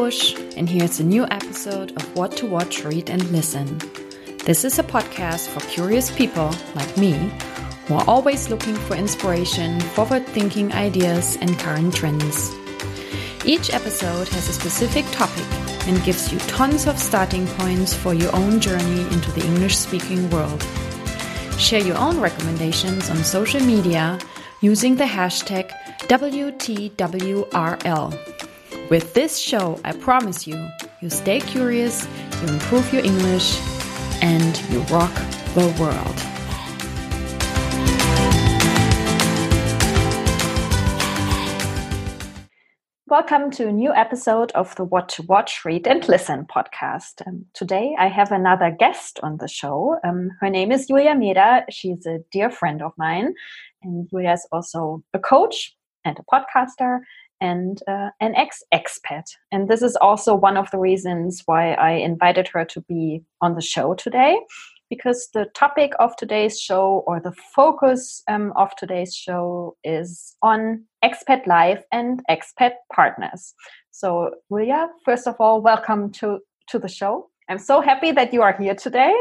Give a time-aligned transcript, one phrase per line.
[0.00, 3.78] Busch, and here's a new episode of What to Watch, Read, and Listen.
[4.46, 7.30] This is a podcast for curious people like me
[7.84, 12.50] who are always looking for inspiration, forward thinking ideas, and current trends.
[13.44, 15.44] Each episode has a specific topic
[15.86, 20.30] and gives you tons of starting points for your own journey into the English speaking
[20.30, 20.64] world.
[21.58, 24.18] Share your own recommendations on social media
[24.62, 25.70] using the hashtag
[26.08, 27.50] WTWRL.
[28.90, 30.68] With this show, I promise you,
[31.00, 32.08] you stay curious,
[32.42, 33.56] you improve your English,
[34.20, 35.14] and you rock
[35.54, 36.16] the world.
[43.06, 47.24] Welcome to a new episode of the What to Watch, Read, and Listen podcast.
[47.24, 50.00] Um, today I have another guest on the show.
[50.02, 51.64] Um, her name is Julia Meder.
[51.70, 53.34] She's a dear friend of mine,
[53.84, 57.02] and Julia is also a coach and a podcaster
[57.40, 59.24] and uh, an ex expat.
[59.52, 63.54] And this is also one of the reasons why I invited her to be on
[63.54, 64.38] the show today,
[64.88, 70.84] because the topic of today's show or the focus um, of today's show is on
[71.04, 73.54] expat life and expat partners.
[73.90, 77.30] So, Julia, first of all, welcome to, to the show.
[77.48, 79.12] I'm so happy that you are here today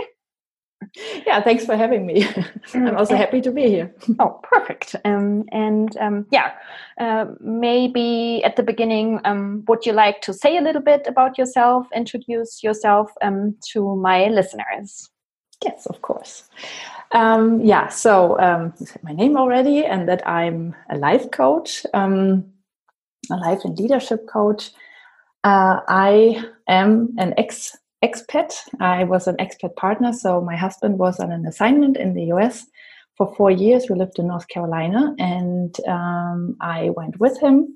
[1.26, 2.26] yeah thanks for having me.
[2.74, 3.94] I'm also happy to be here.
[4.20, 4.96] oh perfect.
[5.06, 6.54] Um, and um, yeah
[7.00, 11.38] uh, maybe at the beginning um, would you like to say a little bit about
[11.38, 15.10] yourself introduce yourself um, to my listeners?
[15.64, 16.50] Yes of course.
[17.12, 21.86] Um, yeah so um, you said my name already and that i'm a life coach
[23.32, 24.72] a life and leadership coach.
[25.44, 28.54] Uh, i am an ex expat.
[28.80, 32.66] I was an expat partner, so my husband was on an assignment in the US
[33.18, 33.88] for four years.
[33.90, 37.76] We lived in North Carolina, and um, I went with him.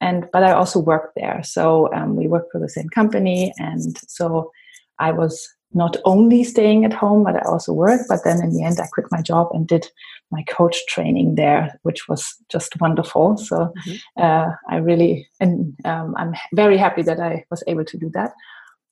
[0.00, 3.98] And but I also worked there, so um, we worked for the same company, and
[4.08, 4.50] so
[4.98, 8.04] I was not only staying at home, but I also worked.
[8.08, 9.86] But then in the end, I quit my job and did
[10.32, 13.36] my coach training there, which was just wonderful.
[13.36, 14.22] So mm-hmm.
[14.22, 18.32] uh, I really, and um, I'm very happy that I was able to do that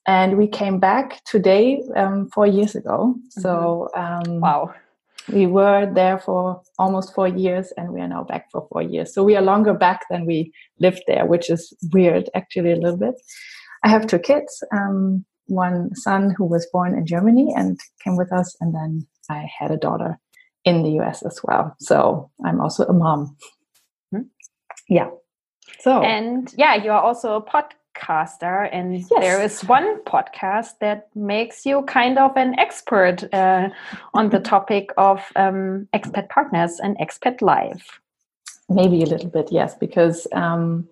[0.09, 3.15] and we came back today um, four years ago.
[3.15, 3.41] Mm-hmm.
[3.43, 4.75] So um, wow,
[5.31, 9.15] we were there for almost four years, and we are now back for four years.
[9.15, 12.97] So we are longer back than we lived there, which is weird, actually, a little
[12.97, 13.15] bit.
[13.85, 14.65] I have two kids.
[14.73, 19.47] Um, one son who was born in Germany and came with us, and then I
[19.59, 20.19] had a daughter
[20.65, 21.77] in the US as well.
[21.81, 23.37] So I'm also a mom.
[24.15, 24.25] Mm-hmm.
[24.89, 25.11] Yeah.
[25.81, 29.09] So and yeah, you are also a pod podcaster, and yes.
[29.21, 33.69] there is one podcast that makes you kind of an expert uh,
[34.15, 38.01] on the topic of um, expat partners and expat life.
[38.69, 40.89] Maybe a little bit, yes, because um,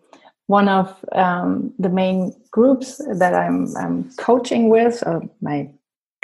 [0.46, 5.70] one of um, the main groups that I'm, I'm coaching with, uh, my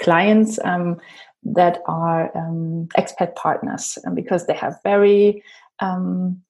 [0.00, 1.00] clients um,
[1.44, 5.42] that are um, expat partners, and because they have very
[5.80, 6.42] um,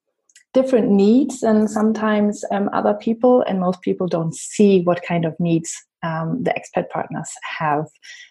[0.53, 5.39] different needs and sometimes um, other people and most people don't see what kind of
[5.39, 7.85] needs um, the expat partners have.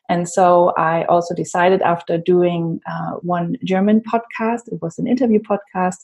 [0.09, 5.41] And so i also decided after doing uh, one german podcast it was an interview
[5.41, 5.99] podcast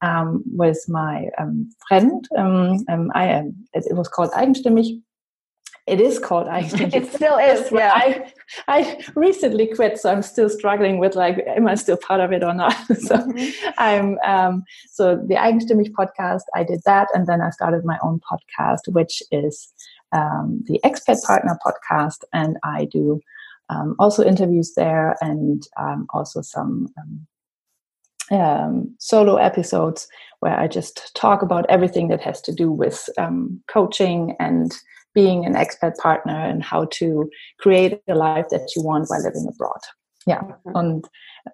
[0.00, 3.24] um, with my um, friend um, um, I,
[3.72, 5.00] it, it was called eigenstimmig
[5.86, 6.94] it is called eigenstimmig.
[6.94, 7.70] it still is.
[7.72, 7.92] Yeah.
[7.94, 8.32] I,
[8.68, 12.42] I recently quit, so I'm still struggling with like, am I still part of it
[12.42, 12.74] or not?
[12.86, 13.70] so mm-hmm.
[13.78, 16.42] I'm um, so the eigenstimmig podcast.
[16.54, 19.72] I did that, and then I started my own podcast, which is
[20.12, 23.20] um, the Expat Partner podcast, and I do
[23.68, 26.88] um, also interviews there, and um, also some.
[26.98, 27.26] Um,
[28.30, 30.08] um, solo episodes
[30.40, 34.72] where I just talk about everything that has to do with um, coaching and
[35.14, 39.46] being an expat partner and how to create a life that you want while living
[39.48, 39.80] abroad.
[40.26, 40.76] Yeah, mm-hmm.
[40.76, 41.04] and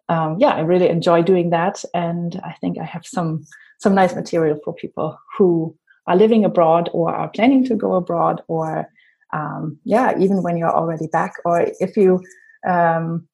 [0.09, 3.45] um, yeah, I really enjoy doing that, and I think I have some
[3.81, 5.77] some nice material for people who
[6.07, 8.89] are living abroad or are planning to go abroad, or
[9.33, 12.23] um, yeah, even when you're already back, or if you
[12.67, 13.27] um,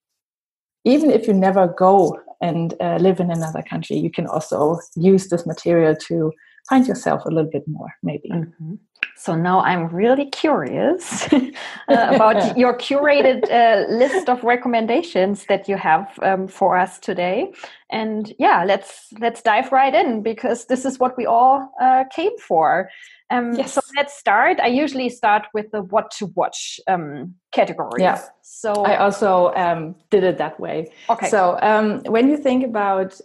[0.84, 5.28] even if you never go and uh, live in another country, you can also use
[5.28, 6.32] this material to
[6.68, 8.30] find yourself a little bit more, maybe.
[8.30, 8.74] Mm-hmm.
[9.16, 11.48] So now I'm really curious uh,
[11.88, 17.52] about your curated uh, list of recommendations that you have um, for us today.
[17.90, 22.36] And yeah, let's let's dive right in because this is what we all uh, came
[22.38, 22.90] for.
[23.30, 23.74] Um, yes.
[23.74, 24.58] So let's start.
[24.60, 28.02] I usually start with the what to watch um, category.
[28.02, 28.20] Yeah.
[28.42, 30.92] So I also um, did it that way.
[31.08, 31.28] Okay.
[31.28, 33.20] So um, when you think about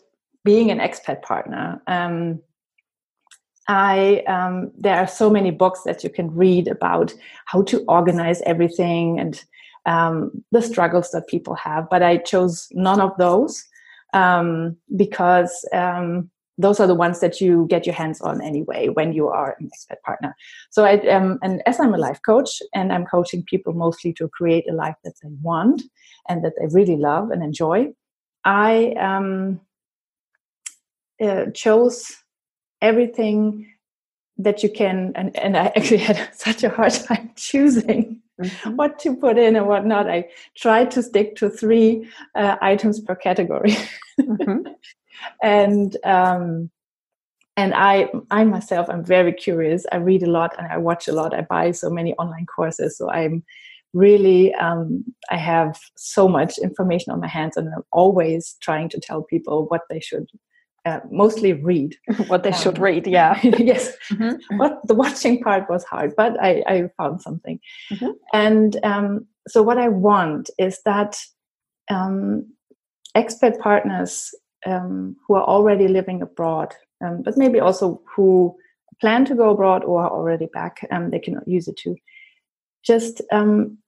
[0.46, 2.42] being an expat partner, um,
[3.70, 7.14] I um, there are so many books that you can read about
[7.46, 9.42] how to organize everything and
[9.86, 13.64] um, the struggles that people have, but I chose none of those
[14.14, 19.14] um, because um, those are the ones that you get your hands on anyway when
[19.14, 20.36] you are an expat partner.
[20.72, 24.68] So I and as I'm a life coach and I'm coaching people mostly to create
[24.68, 25.84] a life that they want
[26.28, 27.94] and that they really love and enjoy,
[28.46, 29.62] I um,
[31.22, 32.12] uh, chose
[32.82, 33.68] everything
[34.38, 38.76] that you can and, and i actually had such a hard time choosing mm-hmm.
[38.76, 40.10] what to put in and what not.
[40.10, 43.76] I tried to stick to three uh, items per category.
[44.20, 44.68] Mm-hmm.
[45.44, 46.70] and um,
[47.58, 49.86] and i i myself i'm very curious.
[49.92, 51.34] I read a lot and i watch a lot.
[51.34, 52.98] I buy so many online courses.
[52.98, 53.44] So i'm
[53.94, 59.00] really um, i have so much information on my hands and i'm always trying to
[59.00, 60.28] tell people what they should
[60.90, 61.96] uh, mostly read.
[62.28, 63.40] What they um, should read yeah.
[63.44, 63.96] yes.
[64.12, 64.58] Mm-hmm.
[64.58, 67.60] what the watching part was hard but i, I found something.
[67.92, 68.12] Mm-hmm.
[68.34, 71.18] and um, so what i want is that
[71.90, 72.54] um,
[73.16, 74.14] expat partners
[74.66, 78.56] um, who are already living abroad um, but maybe also who
[79.02, 81.96] plan to go abroad or are already back um, they can use it to
[82.84, 83.22] just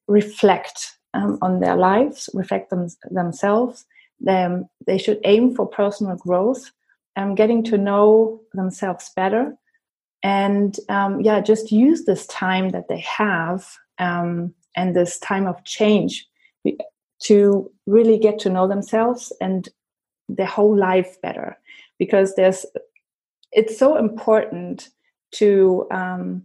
[0.08, 0.78] reflect
[1.14, 3.86] on their lives reflect them, themselves.
[4.24, 6.72] Them, they should aim for personal growth
[7.16, 9.56] um, getting to know themselves better.
[10.24, 13.68] And um, yeah just use this time that they have
[13.98, 16.28] um, and this time of change
[17.24, 19.70] to really get to know themselves and
[20.30, 21.58] their whole life better.
[21.98, 22.66] Because there's
[23.52, 24.90] it's so important
[25.32, 26.44] to um,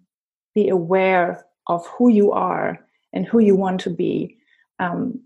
[0.54, 4.36] be aware of who you are and who you want to be
[4.78, 5.20] um,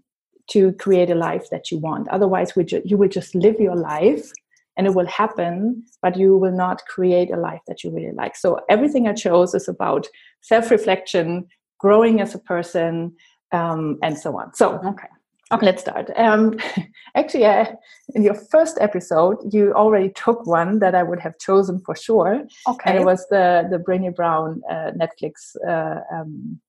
[0.50, 2.08] to create a life that you want.
[2.08, 4.31] Otherwise you will just live your life
[4.76, 8.37] and it will happen, but you will not create a life that you really like.
[8.37, 10.06] So everything I chose is about
[10.40, 13.14] self-reflection, growing as a person,
[13.52, 14.55] um, and so on.
[14.55, 15.08] So okay.
[15.52, 15.67] Okay.
[15.67, 16.11] Let's start.
[16.14, 16.58] Um,
[17.17, 17.67] actually, uh,
[18.14, 22.44] in your first episode, you already took one that I would have chosen for sure.
[22.69, 22.90] Okay.
[22.90, 26.61] And it was the the Brené Brown uh, Netflix uh, um,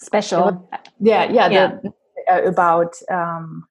[0.00, 0.68] special.
[1.00, 1.78] yeah, yeah, yeah.
[1.82, 1.92] The,
[2.30, 3.66] uh, about um,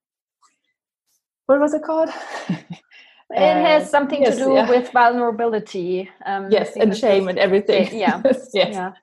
[1.45, 2.09] what was it called?
[3.29, 4.69] It has something yes, to do yeah.
[4.69, 6.09] with vulnerability.
[6.25, 7.89] Um, yes, and shame and everything.
[7.97, 8.21] Yeah.
[8.25, 8.50] yes.
[8.53, 8.94] Yeah.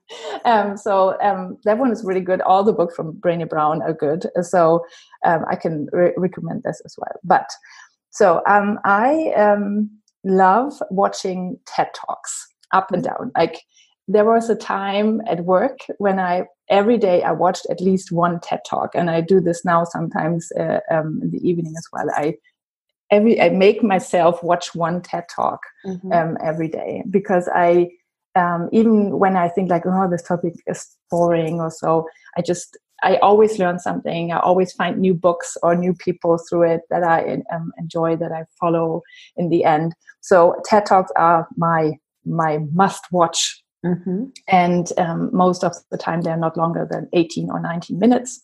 [0.46, 2.40] Um, so um, that one is really good.
[2.40, 4.26] All the books from Brené Brown are good.
[4.40, 4.84] So
[5.26, 7.20] um, I can re- recommend this as well.
[7.22, 7.50] But
[8.10, 9.90] so um, I um,
[10.24, 13.30] love watching TED Talks up and down.
[13.36, 13.60] Like
[14.08, 18.40] there was a time at work when I every day I watched at least one
[18.40, 22.06] TED Talk, and I do this now sometimes uh, in the evening as well.
[22.14, 22.36] I
[23.10, 26.12] every I make myself watch one TED talk mm-hmm.
[26.12, 27.90] um, every day because I
[28.36, 32.06] um, even when I think like oh this topic is boring or so
[32.36, 36.72] I just I always learn something I always find new books or new people through
[36.74, 39.02] it that I um, enjoy that I follow
[39.36, 41.92] in the end so TED talks are my
[42.24, 44.24] my must watch mm-hmm.
[44.48, 48.40] and um, most of the time they're not longer than 18 or 19 minutes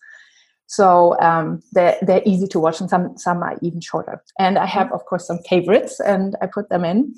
[0.71, 4.23] so um, they're, they're easy to watch, and some some are even shorter.
[4.39, 7.13] And I have, of course, some favorites, and I put them in.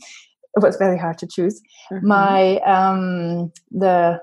[0.55, 1.61] It was very hard to choose.
[1.91, 2.07] Mm-hmm.
[2.07, 4.19] My um, the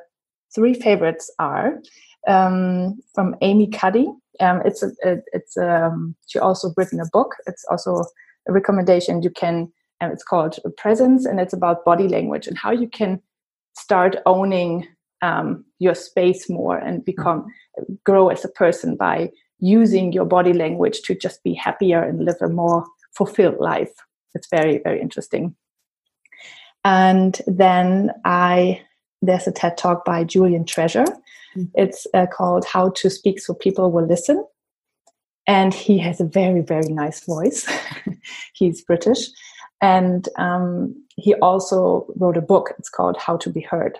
[0.52, 1.78] three favorites are
[2.26, 4.08] um, from Amy Cuddy.
[4.40, 4.90] Um, it's a,
[5.32, 7.36] it's um, she also written a book.
[7.46, 8.02] It's also
[8.48, 9.70] a recommendation you can.
[10.00, 13.20] And it's called Presence, and it's about body language and how you can
[13.76, 14.88] start owning
[15.22, 17.46] um, your space more and become
[18.04, 22.40] grow as a person by using your body language to just be happier and live
[22.40, 23.92] a more fulfilled life.
[24.34, 25.54] It's very very interesting.
[26.84, 28.82] And then I
[29.22, 31.04] there's a TED talk by Julian Treasure.
[31.04, 31.64] Mm-hmm.
[31.74, 34.44] It's uh, called How to Speak So People Will Listen.
[35.46, 37.68] And he has a very, very nice voice.
[38.54, 39.28] He's British.
[39.82, 42.72] And um, he also wrote a book.
[42.78, 43.98] It's called How to Be Heard.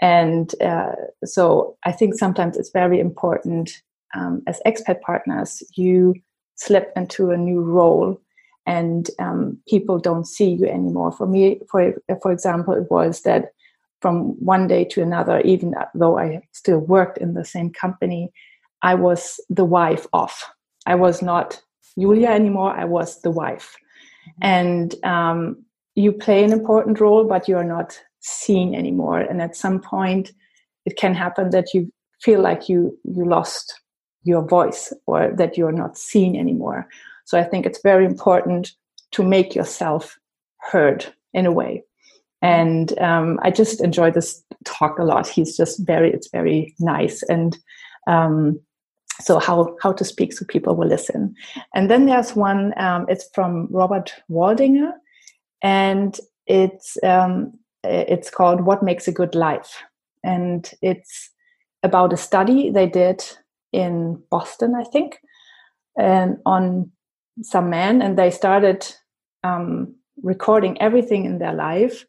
[0.00, 0.92] And uh,
[1.24, 3.82] so I think sometimes it's very important
[4.14, 6.14] um, as expat partners, you
[6.56, 8.20] slip into a new role
[8.66, 11.12] and um, people don't see you anymore.
[11.12, 13.52] For me, for, for example, it was that
[14.00, 18.30] from one day to another, even though I still worked in the same company,
[18.82, 20.32] I was the wife of.
[20.86, 21.60] I was not
[21.98, 23.76] Julia anymore, I was the wife.
[24.28, 24.44] Mm-hmm.
[24.44, 29.80] And um, you play an important role, but you're not seen anymore and at some
[29.80, 30.32] point
[30.86, 31.90] it can happen that you
[32.20, 33.80] feel like you you lost
[34.22, 36.88] your voice or that you're not seen anymore
[37.24, 38.72] so i think it's very important
[39.10, 40.18] to make yourself
[40.58, 41.82] heard in a way
[42.44, 45.26] and um, I just enjoy this talk a lot.
[45.26, 47.56] He's just very, it's very nice, and
[48.06, 48.60] um,
[49.18, 51.34] so how how to speak so people will listen.
[51.74, 52.74] And then there's one.
[52.76, 54.92] Um, it's from Robert Waldinger,
[55.62, 59.82] and it's um, it's called "What Makes a Good Life,"
[60.22, 61.30] and it's
[61.82, 63.24] about a study they did
[63.72, 65.18] in Boston, I think,
[65.98, 66.90] and on
[67.42, 68.86] some men, and they started
[69.42, 72.04] um, recording everything in their life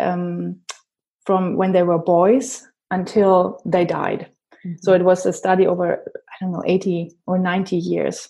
[0.00, 0.56] um,
[1.24, 4.28] from when they were boys until they died.
[4.64, 4.76] Mm-hmm.
[4.82, 8.28] So it was a study over, I don't know, 80 or 90 years.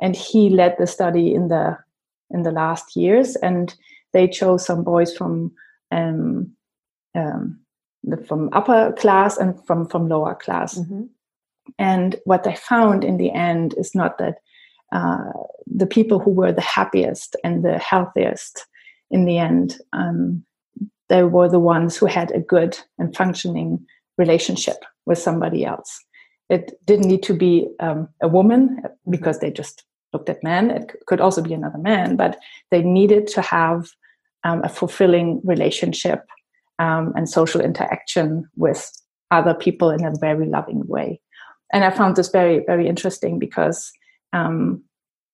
[0.00, 1.78] And he led the study in the
[2.30, 3.74] in the last years, and
[4.12, 5.52] they chose some boys from
[5.94, 6.52] um,
[7.14, 7.60] um,
[8.02, 10.78] the, from upper class and from from lower class.
[10.78, 11.04] Mm-hmm.
[11.78, 14.36] And what they found in the end is not that
[14.92, 15.32] uh,
[15.66, 18.66] the people who were the happiest and the healthiest
[19.10, 20.44] in the end um,
[21.08, 23.84] they were the ones who had a good and functioning
[24.16, 26.02] relationship with somebody else.
[26.48, 30.70] It didn't need to be um, a woman because they just looked at men.
[30.70, 32.38] It could also be another man, but
[32.70, 33.88] they needed to have
[34.44, 36.24] um, a fulfilling relationship
[36.78, 38.90] um, and social interaction with
[39.30, 41.20] other people in a very loving way.
[41.72, 43.90] And I found this very, very interesting because
[44.32, 44.82] um,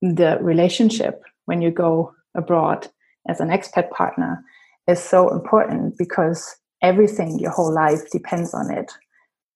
[0.00, 2.88] the relationship when you go abroad
[3.28, 4.42] as an expat partner
[4.86, 8.90] is so important because everything, your whole life depends on it.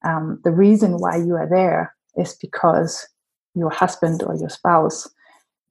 [0.04, 3.08] Um, the reason why you are there is because
[3.54, 5.08] your husband or your spouse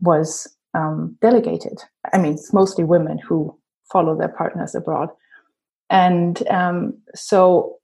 [0.02, 1.80] was um, delegated.
[2.12, 3.56] I mean, it's mostly women who
[3.92, 5.10] follow their partners abroad.
[5.90, 7.78] And um, so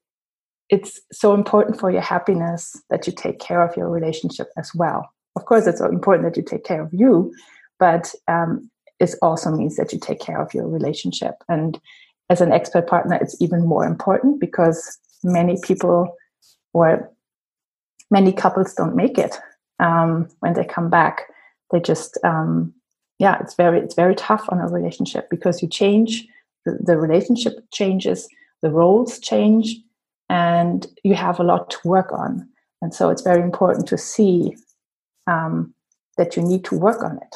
[0.69, 5.09] it's so important for your happiness that you take care of your relationship as well.
[5.35, 7.33] Of course, it's important that you take care of you,
[7.79, 11.35] but um, it also means that you take care of your relationship.
[11.47, 11.79] And
[12.29, 16.15] as an expat partner, it's even more important because many people
[16.73, 17.11] or
[18.11, 19.37] many couples don't make it
[19.79, 21.23] um, when they come back.
[21.71, 22.73] They just, um,
[23.19, 26.27] yeah, it's very, it's very tough on a relationship because you change,
[26.65, 28.27] the, the relationship changes,
[28.61, 29.75] the roles change,
[30.29, 32.47] and you have a lot to work on.
[32.81, 34.55] And so it's very important to see
[35.27, 35.73] um,
[36.17, 37.35] that you need to work on it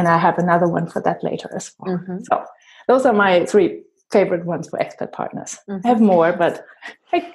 [0.00, 1.98] and I have another one for that later as well.
[1.98, 2.20] Mm-hmm.
[2.22, 2.44] So
[2.88, 5.58] those are my three favorite ones for expat partners.
[5.68, 5.86] Mm-hmm.
[5.86, 6.64] I have more, but
[7.12, 7.32] I,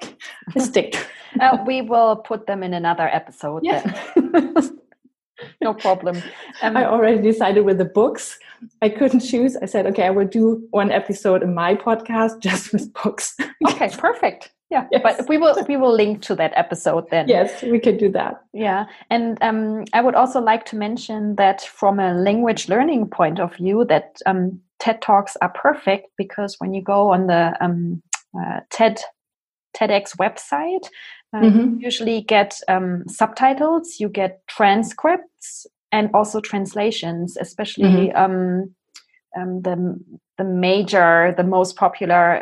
[0.55, 0.95] I stick.
[1.39, 3.63] uh, we will put them in another episode.
[3.63, 3.83] Yeah.
[5.61, 6.21] no problem.
[6.61, 8.39] Um, I already decided with the books.
[8.81, 9.57] I couldn't choose.
[9.57, 13.35] I said, okay, I will do one episode in my podcast just with books.
[13.67, 15.01] okay, perfect yeah yes.
[15.03, 18.41] but we will we will link to that episode then yes we can do that
[18.53, 23.39] yeah and um, i would also like to mention that from a language learning point
[23.39, 28.01] of view that um, ted talks are perfect because when you go on the um,
[28.39, 28.99] uh, ted
[29.75, 30.87] tedx website
[31.33, 31.59] um, mm-hmm.
[31.59, 38.63] you usually get um, subtitles you get transcripts and also translations especially mm-hmm.
[39.37, 39.99] Um, the
[40.37, 42.41] the major the most popular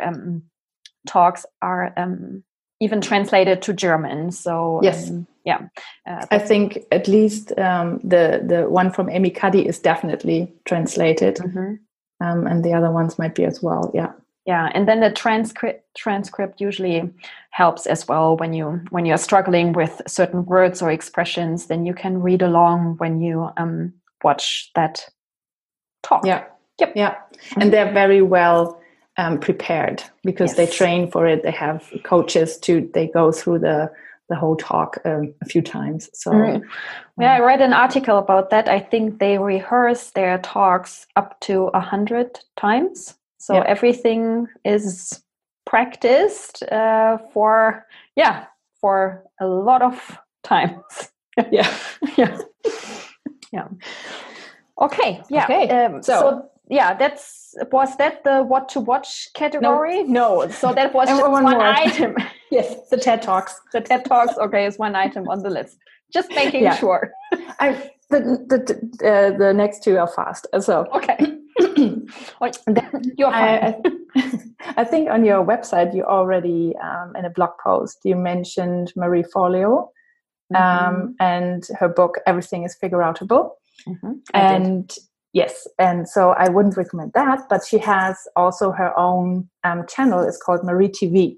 [1.06, 2.44] talks are um,
[2.80, 4.32] even translated to German.
[4.32, 5.68] So yes, um, yeah,
[6.06, 11.36] uh, I think at least um, the the one from Amy Cuddy is definitely translated,
[11.36, 11.74] mm-hmm.
[12.20, 13.90] Um, and the other ones might be as well.
[13.94, 14.12] Yeah,
[14.46, 17.10] yeah, and then the transcript transcript usually
[17.50, 21.66] helps as well when you when you're struggling with certain words or expressions.
[21.66, 25.08] Then you can read along when you um, watch that
[26.02, 26.26] talk.
[26.26, 26.44] Yeah.
[26.80, 26.92] Yep.
[26.96, 27.14] Yeah,
[27.56, 28.80] and they're very well
[29.16, 30.56] um, prepared because yes.
[30.56, 31.42] they train for it.
[31.42, 33.92] They have coaches to they go through the
[34.28, 36.08] the whole talk um, a few times.
[36.14, 36.62] So, mm.
[37.20, 38.68] yeah, I read an article about that.
[38.68, 43.14] I think they rehearse their talks up to a hundred times.
[43.44, 43.64] So yeah.
[43.66, 45.20] everything is
[45.66, 47.86] practiced uh, for
[48.16, 48.46] yeah
[48.80, 51.12] for a lot of times.
[51.50, 51.70] yeah,
[52.16, 52.38] yeah,
[53.52, 53.68] yeah.
[54.80, 55.44] Okay, yeah.
[55.44, 55.68] Okay.
[55.68, 60.04] Um, so, so yeah, that's was that the what to watch category?
[60.04, 60.48] No, no.
[60.48, 62.16] so that was just one, one item.
[62.50, 63.60] yes, the TED Talks.
[63.74, 64.38] The TED Talks.
[64.38, 65.76] Okay, is one item on the list.
[66.10, 66.76] Just making yeah.
[66.76, 67.12] sure.
[67.60, 70.46] I the the uh, the next two are fast.
[70.60, 71.33] So okay.
[73.16, 73.28] You're.
[73.28, 73.80] I,
[74.76, 79.24] I, think on your website you already um, in a blog post you mentioned Marie
[79.24, 79.88] Forleo
[80.54, 81.06] um, mm-hmm.
[81.20, 83.50] and her book Everything is Figure Outable.
[83.88, 84.12] Mm-hmm.
[84.32, 84.98] And did.
[85.32, 87.40] Yes, and so I wouldn't recommend that.
[87.50, 90.22] But she has also her own um, channel.
[90.22, 91.36] It's called Marie TV,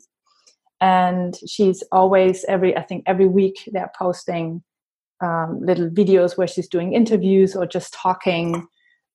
[0.82, 4.62] and she's always every I think every week they're posting
[5.22, 8.66] um, little videos where she's doing interviews or just talking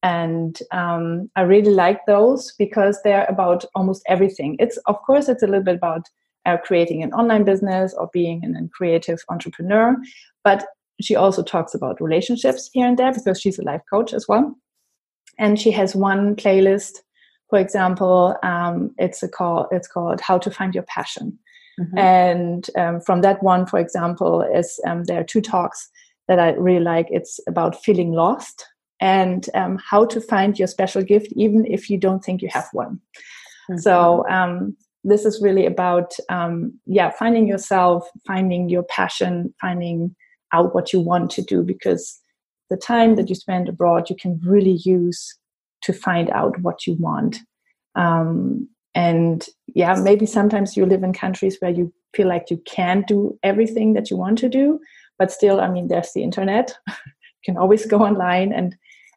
[0.03, 4.55] and um, i really like those because they're about almost everything.
[4.59, 6.07] It's of course it's a little bit about
[6.45, 9.95] uh, creating an online business or being an, a creative entrepreneur
[10.43, 10.65] but
[11.01, 14.55] she also talks about relationships here and there because she's a life coach as well.
[15.39, 16.99] And she has one playlist
[17.49, 21.37] for example um, it's a call it's called how to find your passion.
[21.79, 21.97] Mm-hmm.
[21.97, 25.89] and um, from that one for example is um, there are two talks
[26.27, 27.07] that i really like.
[27.09, 28.65] It's about feeling lost
[29.01, 32.69] and um, how to find your special gift even if you don't think you have
[32.71, 33.01] one.
[33.69, 33.79] Mm-hmm.
[33.79, 40.15] so um, this is really about um, yeah finding yourself finding your passion finding
[40.53, 42.19] out what you want to do because
[42.69, 45.37] the time that you spend abroad you can really use
[45.81, 47.39] to find out what you want.
[47.95, 53.07] Um, and yeah maybe sometimes you live in countries where you feel like you can't
[53.07, 54.79] do everything that you want to do
[55.17, 56.75] but still i mean there's the internet.
[57.43, 58.75] You can always go online and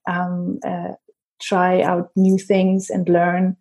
[0.09, 0.93] um, uh,
[1.41, 3.57] try out new things and learn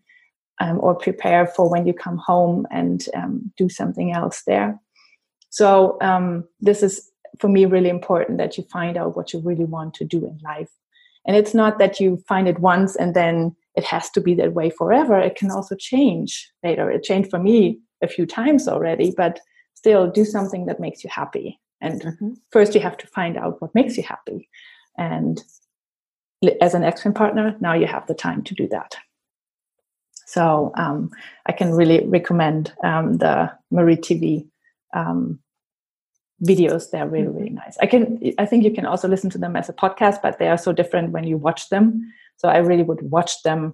[0.59, 4.79] um, or prepare for when you come home and um, do something else there.
[5.49, 9.65] So um, this is for me really important that you find out what you really
[9.65, 10.71] want to do in life.
[11.25, 14.53] And it's not that you find it once and then it has to be that
[14.53, 15.17] way forever.
[15.17, 16.91] It can also change later.
[16.91, 19.39] It changed for me a few times already, but
[19.73, 21.59] still do something that makes you happy.
[21.81, 22.33] And mm-hmm.
[22.51, 24.49] first you have to find out what makes you happy.
[24.97, 25.43] And
[26.61, 28.95] as an action partner, now you have the time to do that.
[30.27, 31.11] So um,
[31.45, 34.47] I can really recommend um, the Marie TV
[34.93, 35.39] um,
[36.43, 36.89] videos.
[36.89, 37.55] They're really really mm-hmm.
[37.55, 37.77] nice.
[37.81, 40.47] I can I think you can also listen to them as a podcast, but they
[40.47, 42.01] are so different when you watch them.
[42.37, 43.73] So I really would watch them.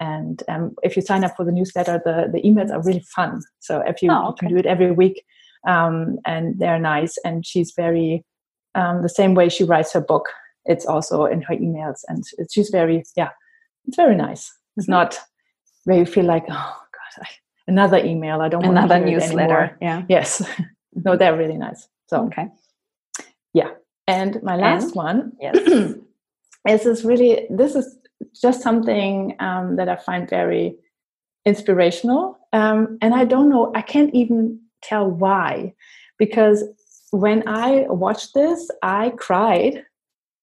[0.00, 3.40] And um, if you sign up for the newsletter, the, the emails are really fun.
[3.60, 4.46] So if you, oh, okay.
[4.46, 5.24] you can do it every week,
[5.68, 7.16] um, and they're nice.
[7.24, 8.24] And she's very
[8.74, 10.26] um, the same way she writes her book
[10.64, 13.30] it's also in her emails and it's just very yeah
[13.86, 14.52] it's very nice.
[14.76, 14.92] It's mm-hmm.
[14.92, 15.18] not
[15.84, 17.28] where you feel like oh god I,
[17.66, 20.02] another email i don't want another newsletter yeah.
[20.08, 20.42] Yes.
[20.94, 21.88] No they're really nice.
[22.08, 22.48] So okay.
[23.54, 23.70] yeah.
[24.06, 24.94] And my last and?
[24.94, 25.56] one yes.
[25.56, 25.96] This
[26.68, 27.96] is this really this is
[28.40, 30.76] just something um, that i find very
[31.46, 35.72] inspirational um, and i don't know i can't even tell why.
[36.18, 36.62] Because
[37.10, 39.82] when i watched this i cried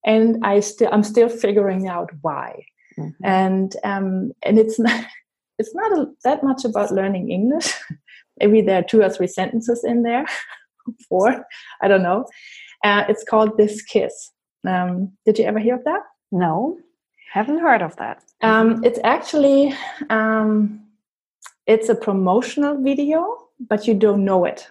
[0.05, 2.65] and I still I'm still figuring out why.
[2.97, 3.25] Mm-hmm.
[3.25, 5.05] And um, and it's not
[5.59, 7.73] it's not a, that much about learning English.
[8.39, 10.25] Maybe there are two or three sentences in there,
[11.09, 11.45] four,
[11.81, 12.25] I don't know.
[12.85, 14.31] Uh, it's called This Kiss.
[14.65, 16.01] Um, did you ever hear of that?
[16.31, 16.77] No,
[17.33, 18.23] haven't heard of that.
[18.41, 19.75] Um, it's actually
[20.09, 20.81] um,
[21.67, 24.69] it's a promotional video, but you don't know it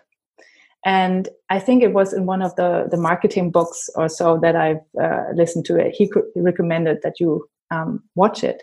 [0.84, 4.54] and I think it was in one of the the marketing books or so that
[4.54, 5.94] I've uh, listened to it.
[5.94, 8.62] He, he recommended that you um, watch it,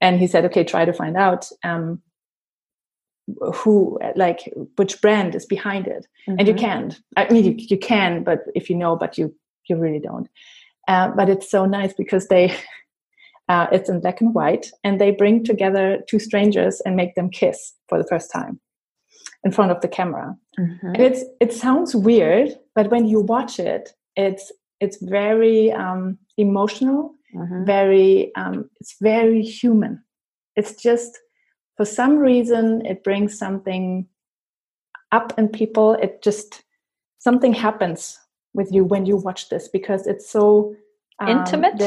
[0.00, 2.00] and he said, "Okay, try to find out um,
[3.54, 6.38] who, like, which brand is behind it." Mm-hmm.
[6.38, 6.64] And you mm-hmm.
[6.64, 7.00] can't.
[7.16, 9.34] I mean, you, you can, but if you know, but you
[9.68, 10.28] you really don't.
[10.88, 12.54] Uh, but it's so nice because they.
[13.50, 17.28] Uh, it's in black and white, and they bring together two strangers and make them
[17.28, 18.58] kiss for the first time
[19.44, 20.34] in front of the camera.
[20.58, 20.86] Mm-hmm.
[20.86, 27.14] And it's it sounds weird, but when you watch it, it's it's very um, emotional,
[27.34, 27.64] mm-hmm.
[27.64, 30.02] very um, it's very human.
[30.56, 31.18] It's just
[31.76, 34.06] for some reason it brings something
[35.12, 35.94] up in people.
[35.94, 36.62] It just
[37.18, 38.18] something happens
[38.52, 40.74] with you when you watch this because it's so
[41.18, 41.78] um, intimate.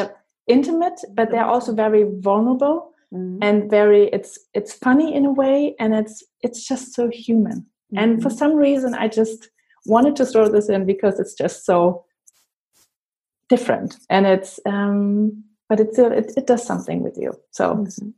[0.48, 3.38] intimate, but they're also very vulnerable mm-hmm.
[3.42, 7.98] and very it's it's funny in a way and it's it's just so human mm-hmm.
[7.98, 8.38] and for mm-hmm.
[8.38, 9.50] some reason i just
[9.86, 12.04] wanted to throw this in because it's just so
[13.50, 18.10] different and it's um but it still it, it does something with you so mm-hmm.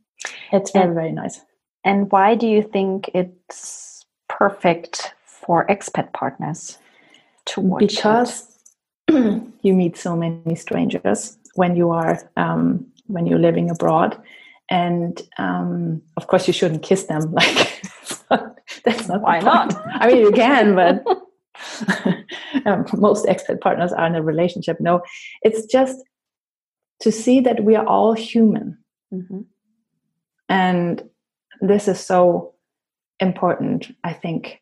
[0.52, 1.40] it's very and, very nice
[1.84, 6.78] and why do you think it's perfect for expat partners
[7.46, 8.58] to watch because
[9.10, 14.20] you meet so many strangers when you are um, when you're living abroad
[14.70, 17.34] and um, of course you shouldn't kiss them.
[18.30, 19.74] Like that's not why not?
[19.94, 21.04] I mean you can but
[22.66, 24.80] um, most expat partners are in a relationship.
[24.80, 25.02] No
[25.42, 25.98] it's just
[27.00, 28.78] to see that we are all human.
[29.12, 29.40] Mm-hmm.
[30.48, 31.02] and
[31.60, 32.54] this is so
[33.18, 34.60] important i think.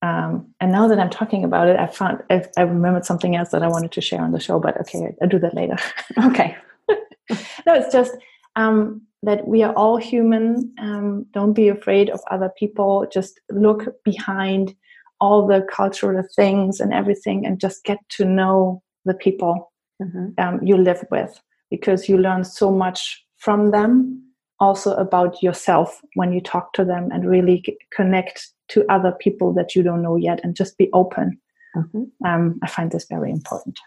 [0.00, 3.48] Um, and now that i'm talking about it i found I, I remembered something else
[3.48, 5.76] that i wanted to share on the show but okay i'll do that later.
[6.24, 6.56] Okay.
[7.66, 8.14] No it's just
[8.56, 10.72] um, that we are all human.
[10.80, 13.06] Um, don't be afraid of other people.
[13.12, 14.74] Just look behind
[15.20, 20.28] all the cultural things and everything and just get to know the people mm-hmm.
[20.38, 24.22] um, you live with because you learn so much from them
[24.60, 29.74] also about yourself when you talk to them and really connect to other people that
[29.74, 31.38] you don't know yet and just be open
[31.76, 32.04] mm-hmm.
[32.26, 33.78] um, i find this very important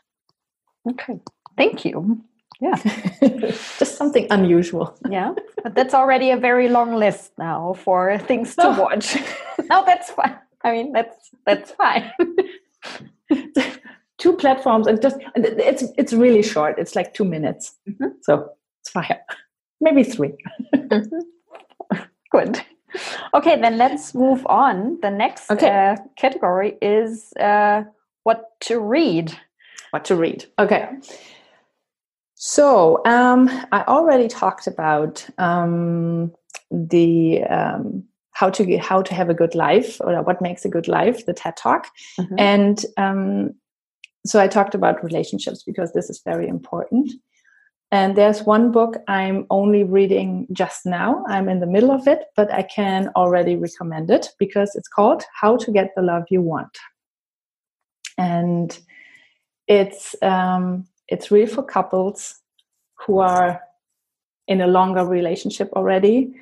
[0.90, 1.20] okay
[1.58, 2.22] thank you
[2.60, 2.76] yeah.
[3.80, 4.98] Just something unusual.
[5.10, 5.34] Yeah
[5.68, 9.18] but that's already a very long list now for things to watch.
[9.70, 10.38] No that's fine.
[10.64, 12.10] I mean that's that's fine.
[14.18, 16.80] Two platforms and just it's it's really short.
[16.80, 17.76] It's like two minutes.
[17.90, 18.08] Mm-hmm.
[18.22, 18.50] so
[18.82, 19.20] it's fine.
[19.82, 20.34] Maybe 3
[20.74, 21.98] mm-hmm.
[22.32, 22.62] good.
[23.34, 25.00] Okay then let's move on.
[25.02, 25.70] The next okay.
[25.70, 27.84] uh, category is uh,
[28.24, 29.38] what to read.
[29.92, 30.46] What to read.
[30.58, 30.88] Okay
[32.40, 36.32] so um, i already talked about um,
[36.72, 40.70] the um, how to get, how to have a good life or what makes a
[40.70, 41.88] good life the ted talk
[42.20, 42.36] mm-hmm.
[42.38, 43.54] and um,
[44.28, 47.14] so I talked about relationships because this is very important.
[47.92, 51.24] And there's one book I'm only reading just now.
[51.30, 55.24] I'm in the middle of it, but I can already recommend it because it's called
[55.40, 56.78] How to Get the Love You Want.
[58.18, 58.78] And
[59.68, 62.42] it's um, it's really for couples
[63.06, 63.62] who are
[64.48, 66.34] in a longer relationship already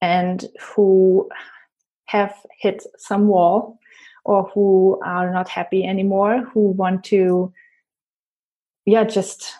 [0.00, 1.28] and who
[2.06, 3.78] have hit some wall
[4.24, 7.52] or who are not happy anymore, who want to,
[8.86, 9.54] yeah, just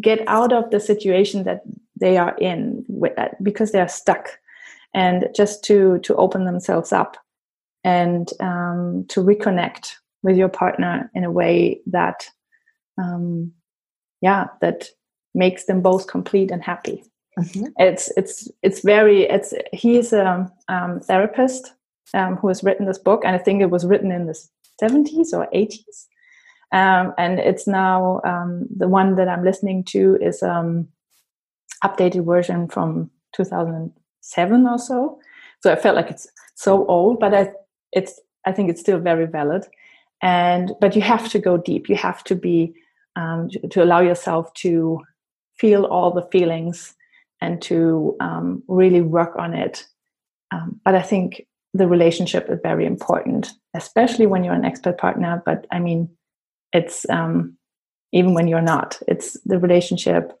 [0.00, 1.62] get out of the situation that
[1.98, 2.84] they are in
[3.18, 4.38] uh, because they are stuck
[4.94, 7.16] and just to to open themselves up
[7.84, 12.26] and um, to reconnect with your partner in a way that
[12.98, 13.52] um,
[14.20, 14.88] yeah that
[15.34, 17.02] makes them both complete and happy
[17.38, 17.66] mm-hmm.
[17.76, 21.72] it's it's it's very it's he's a um, therapist
[22.14, 24.38] um, who has written this book, and I think it was written in the
[24.80, 26.06] 70s or 80s.
[26.72, 30.88] Um, and it's now um, the one that I'm listening to is um,
[31.84, 35.18] updated version from 2007 or so.
[35.62, 37.52] So I felt like it's so old, but I,
[37.92, 39.66] it's I think it's still very valid.
[40.22, 41.88] And but you have to go deep.
[41.88, 42.74] You have to be
[43.16, 45.00] um, to, to, allow yourself to
[45.56, 46.94] feel all the feelings
[47.40, 49.86] and to um, really work on it.
[50.52, 55.42] Um, but I think the relationship is very important, especially when you're an expat partner.
[55.44, 56.08] But I mean,
[56.72, 57.56] it's um,
[58.12, 59.00] even when you're not.
[59.08, 60.32] It's the relationship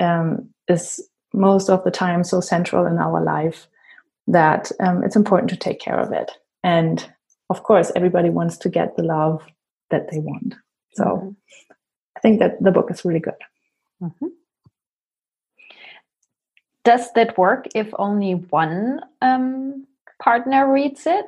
[0.00, 1.00] um, is
[1.32, 3.66] most of the time so central in our life
[4.26, 6.32] that um, it's important to take care of it.
[6.64, 7.08] And
[7.50, 9.44] of course, everybody wants to get the love
[9.90, 10.54] that they want.
[10.94, 11.30] So mm-hmm.
[12.16, 13.34] I think that the book is really good.
[14.02, 14.26] Mm-hmm.
[16.84, 19.86] Does that work if only one um,
[20.22, 21.26] partner reads it?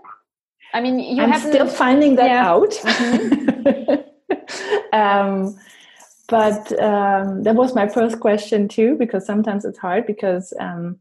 [0.72, 2.48] I mean, you I'm still finding that yeah.
[2.48, 2.70] out.
[2.70, 3.98] Mm-hmm.
[4.92, 5.58] um,
[6.28, 10.98] but um, that was my first question too, because sometimes it's hard because um,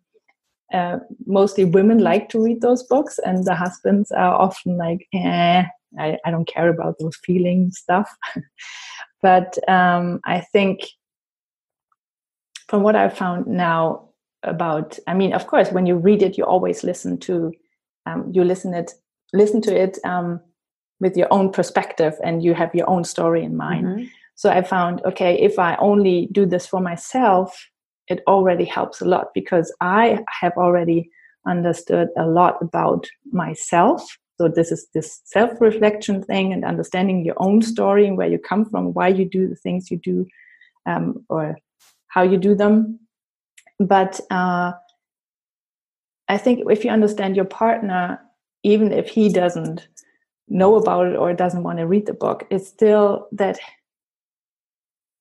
[0.74, 5.64] uh, mostly women like to read those books, and the husbands are often like, "Eh,
[6.00, 8.10] I, I don't care about those feeling stuff."
[9.22, 10.82] but um, I think
[12.68, 14.10] from what I've found now
[14.44, 17.54] about, I mean, of course, when you read it, you always listen to
[18.08, 18.94] um, you listen it
[19.34, 20.40] listen to it um,
[21.00, 24.06] with your own perspective and you have your own story in mind mm-hmm.
[24.36, 27.70] so i found okay if i only do this for myself
[28.08, 31.10] it already helps a lot because i have already
[31.48, 34.18] understood a lot about myself.
[34.38, 38.66] So this is this self-reflection thing and understanding your own story and where you come
[38.66, 40.28] from why you do the things you do
[40.86, 41.58] um, or
[42.10, 43.00] how you do them.
[43.80, 44.74] But uh,
[46.28, 48.20] I think if you understand your partner,
[48.64, 49.88] even if he doesn't
[50.48, 53.60] know about it or doesn't want to read the book, it's still that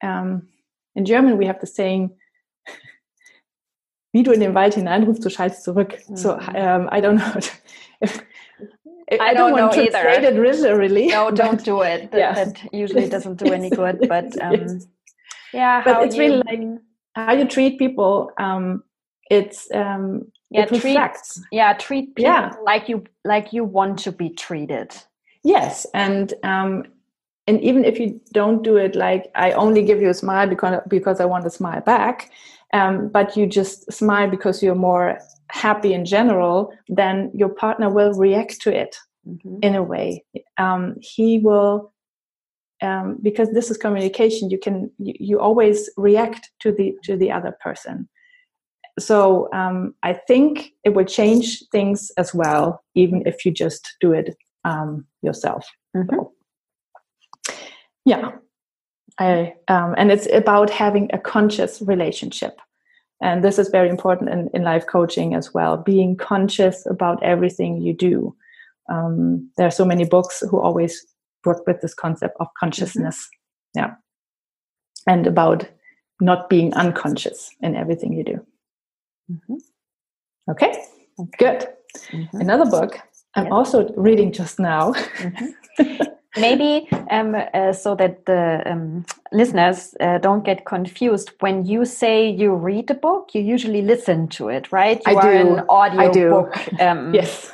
[0.02, 0.48] um,
[0.94, 2.10] in German we have the saying,
[4.12, 5.98] wie du in den Wald hineinrufst, du schallst zurück.
[6.08, 6.16] Mm.
[6.16, 7.40] So um, I don't know
[9.08, 10.00] I, I, don't, don't want to either.
[10.00, 11.06] translate it literally.
[11.06, 12.10] No, don't do it.
[12.10, 12.34] That, yeah.
[12.34, 14.00] that usually doesn't do any good.
[14.08, 14.80] But um,
[15.52, 16.80] yeah, but it's you, really like
[17.14, 18.32] how you treat people.
[18.36, 18.82] Um,
[19.30, 21.40] it's um, yeah it treat, reflects.
[21.50, 22.52] yeah treat people yeah.
[22.62, 24.94] like you like you want to be treated
[25.42, 26.84] yes and um
[27.46, 30.80] and even if you don't do it like i only give you a smile because
[30.88, 32.30] because i want to smile back
[32.72, 35.18] um, but you just smile because you're more
[35.50, 39.58] happy in general then your partner will react to it mm-hmm.
[39.62, 40.24] in a way
[40.58, 41.92] um, he will
[42.82, 47.30] um, because this is communication you can you, you always react to the to the
[47.30, 48.08] other person
[48.98, 54.12] so um, I think it will change things as well, even if you just do
[54.12, 55.66] it um, yourself.
[55.94, 56.14] Mm-hmm.
[56.14, 56.32] So,
[58.04, 58.32] yeah.
[59.18, 62.60] I um, and it's about having a conscious relationship,
[63.22, 65.76] and this is very important in, in life coaching as well.
[65.76, 68.34] Being conscious about everything you do.
[68.88, 71.04] Um, there are so many books who always
[71.44, 73.28] work with this concept of consciousness,
[73.76, 73.80] mm-hmm.
[73.80, 73.94] yeah,
[75.06, 75.68] and about
[76.20, 78.46] not being unconscious in everything you do.
[79.32, 79.56] Mm-hmm.
[80.50, 80.84] Okay,
[81.18, 81.68] okay, good.
[82.12, 82.40] Mm-hmm.
[82.40, 83.00] Another book
[83.36, 83.52] I'm yes.
[83.52, 84.94] also reading just now.
[86.38, 91.32] Maybe um, uh, so that the um, listeners uh, don't get confused.
[91.40, 95.00] When you say you read a book, you usually listen to it, right?
[95.06, 95.56] You I are do.
[95.56, 96.30] an audio I do.
[96.30, 96.80] book.
[96.80, 97.52] Um, yes.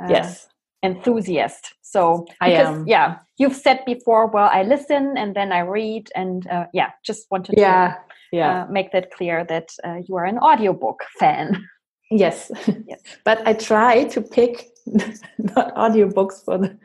[0.00, 0.48] Uh, yes.
[0.82, 1.74] Enthusiast.
[1.82, 2.86] So I am.
[2.86, 4.26] Yeah, you've said before.
[4.26, 7.94] Well, I listen and then I read, and uh, yeah, just wanted yeah.
[7.94, 7.98] to
[8.32, 8.62] yeah.
[8.62, 11.66] Uh, make that clear that uh, you are an audiobook fan.
[12.10, 12.50] Yes.
[12.86, 13.00] yes.
[13.24, 14.68] but I try to pick
[15.38, 16.76] not audiobooks for the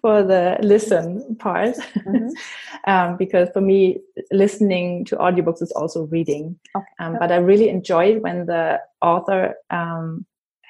[0.00, 2.28] for the listen part mm-hmm.
[2.90, 3.98] um, because for me
[4.30, 6.86] listening to audiobooks is also reading okay.
[7.00, 10.24] um, but i really enjoy when the author um,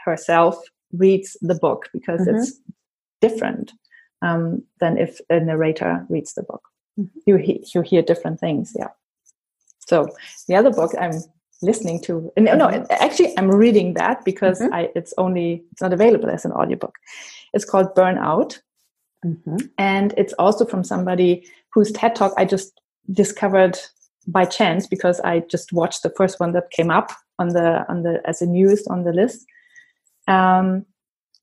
[0.04, 0.56] herself
[0.92, 2.36] reads the book because mm-hmm.
[2.36, 2.60] it's
[3.20, 3.72] different
[4.22, 6.62] um, than if a narrator reads the book
[6.98, 7.18] mm-hmm.
[7.26, 8.88] you, he- you hear different things yeah
[9.78, 10.08] so
[10.48, 11.12] the other book i'm
[11.62, 12.84] listening to no, no mm-hmm.
[12.90, 14.74] actually i'm reading that because mm-hmm.
[14.74, 16.94] I, it's only it's not available as an audiobook
[17.54, 18.60] it's called burnout
[19.24, 19.56] mm-hmm.
[19.78, 22.80] and it's also from somebody whose ted talk i just
[23.12, 23.78] discovered
[24.26, 28.02] by chance because i just watched the first one that came up on the on
[28.02, 29.46] the as a newest on the list
[30.28, 30.84] um,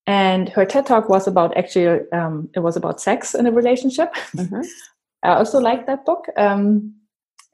[0.06, 4.13] and her ted talk was about actually um, it was about sex in a relationship
[4.36, 4.62] mm-hmm.
[5.23, 6.93] i also like that book um,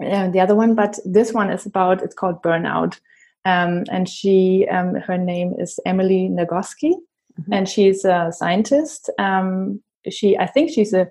[0.03, 2.99] uh, the other one, but this one is about it's called Burnout,
[3.45, 6.93] um, and she um, her name is Emily Nagoski,
[7.39, 7.53] mm-hmm.
[7.53, 9.09] and she's a scientist.
[9.19, 11.09] Um, she I think she's a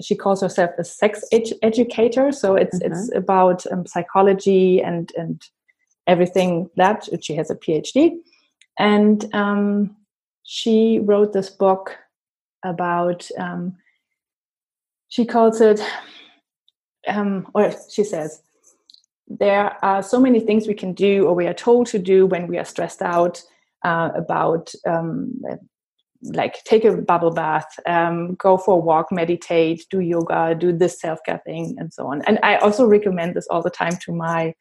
[0.00, 2.92] she calls herself a sex ed- educator, so it's mm-hmm.
[2.92, 5.42] it's about um, psychology and and
[6.06, 8.12] everything that she has a PhD,
[8.78, 9.96] and um,
[10.44, 11.96] she wrote this book
[12.64, 13.76] about um,
[15.08, 15.80] she calls it
[17.08, 18.42] um, or she says,
[19.28, 22.46] there are so many things we can do or we are told to do when
[22.46, 23.42] we are stressed out
[23.84, 25.40] uh, about um,
[26.22, 31.00] like take a bubble bath um, go for a walk meditate do yoga do this
[31.00, 32.22] self-care thing and so on.
[32.22, 34.54] And i also recommend this all the time to my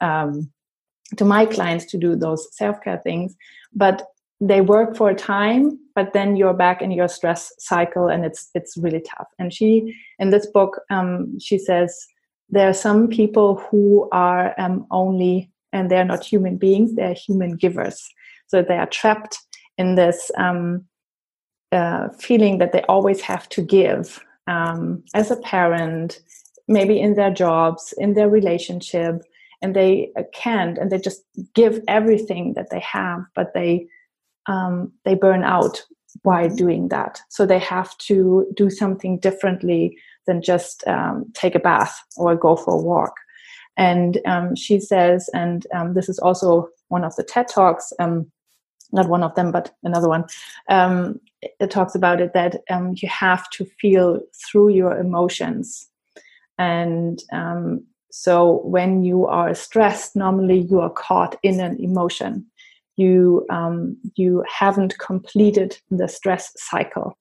[0.00, 0.52] um,
[1.16, 3.34] to my clients to do those self-care things.
[3.74, 4.06] But
[4.40, 8.50] they work for a time but then you're back in your stress cycle and it's
[8.54, 9.26] it's really tough.
[9.40, 12.06] And she in this book um, she says
[12.48, 17.56] there are some people who are um, only and they're not human beings they're human
[17.56, 18.08] givers.
[18.46, 19.40] So they are trapped
[19.76, 20.84] in this um,
[21.72, 26.20] uh, feeling that they always have to give um, as a parent
[26.68, 29.22] maybe in their jobs in their relationship
[29.62, 31.22] and they uh, can't and they just
[31.54, 33.88] give everything that they have but they
[34.48, 35.84] um, they burn out
[36.22, 37.20] while doing that.
[37.28, 42.56] So they have to do something differently than just um, take a bath or go
[42.56, 43.14] for a walk.
[43.76, 48.30] And um, she says, and um, this is also one of the TED Talks, um,
[48.90, 50.24] not one of them, but another one.
[50.68, 52.56] Um, it talks about it that
[52.96, 55.88] you have to feel through your emotions.
[56.58, 57.22] And
[58.10, 62.46] so when you are stressed, normally you are caught in an emotion
[62.98, 67.16] you um, you haven't completed the stress cycle.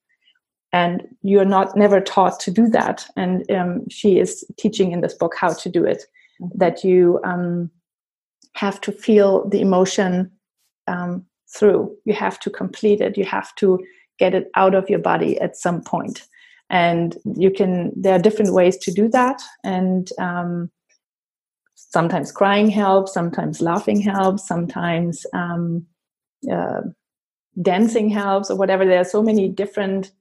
[0.74, 3.08] And you're not never taught to do that.
[3.16, 6.04] And um, she is teaching in this book how to do it.
[6.42, 6.58] Mm-hmm.
[6.60, 7.72] that you um,
[8.54, 10.32] have to feel the emotion
[10.86, 11.96] um, through.
[12.06, 13.18] You have to complete it.
[13.18, 13.84] You have to
[14.20, 16.28] get it out of your body at some point.
[16.70, 19.42] And you can there are different ways to do that.
[19.63, 20.70] And um,
[21.89, 25.86] sometimes crying helps, sometimes laughing helps, sometimes um,
[26.52, 26.82] uh,
[27.62, 28.86] dancing helps, or whatever.
[28.86, 30.12] There are so many different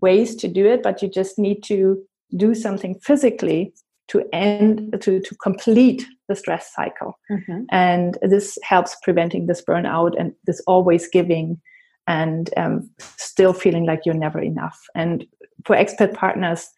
[0.00, 2.02] ways to do it, but you just need to
[2.36, 3.72] do something physically
[4.08, 7.62] to end to to complete the stress cycle mm-hmm.
[7.70, 11.60] and this helps preventing this burnout and this always giving
[12.06, 15.24] and um, still feeling like you're never enough and
[15.64, 16.68] for expat partners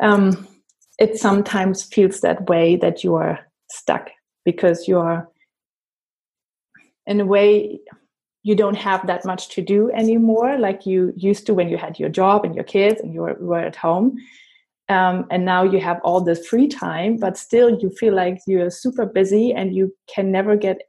[0.00, 0.46] um,
[0.98, 4.10] it sometimes feels that way that you are stuck
[4.44, 5.28] because you're
[7.06, 7.80] in a way
[8.42, 11.98] you don't have that much to do anymore like you used to when you had
[11.98, 14.16] your job and your kids and you were, were at home.
[14.90, 18.70] Um, and now you have all this free time but still you feel like you're
[18.70, 20.82] super busy and you can never get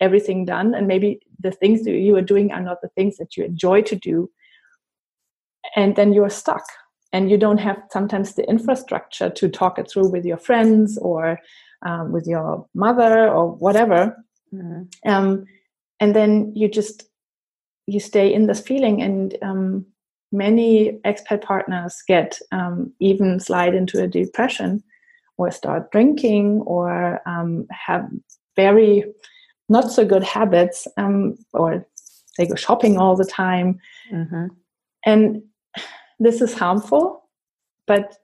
[0.00, 0.74] everything done.
[0.74, 3.82] And maybe the things that you are doing are not the things that you enjoy
[3.82, 4.30] to do.
[5.76, 6.64] And then you're stuck
[7.12, 11.38] and you don't have sometimes the infrastructure to talk it through with your friends or
[11.82, 14.16] um, with your mother or whatever
[14.52, 14.82] mm-hmm.
[15.08, 15.44] um,
[16.00, 17.04] and then you just
[17.86, 19.86] you stay in this feeling and um,
[20.32, 24.82] many expat partners get um, even slide into a depression
[25.38, 28.08] or start drinking or um, have
[28.56, 29.04] very
[29.68, 31.86] not so good habits um, or
[32.36, 33.78] they go shopping all the time
[34.12, 34.46] mm-hmm.
[35.04, 35.42] and
[36.18, 37.24] this is harmful
[37.86, 38.16] but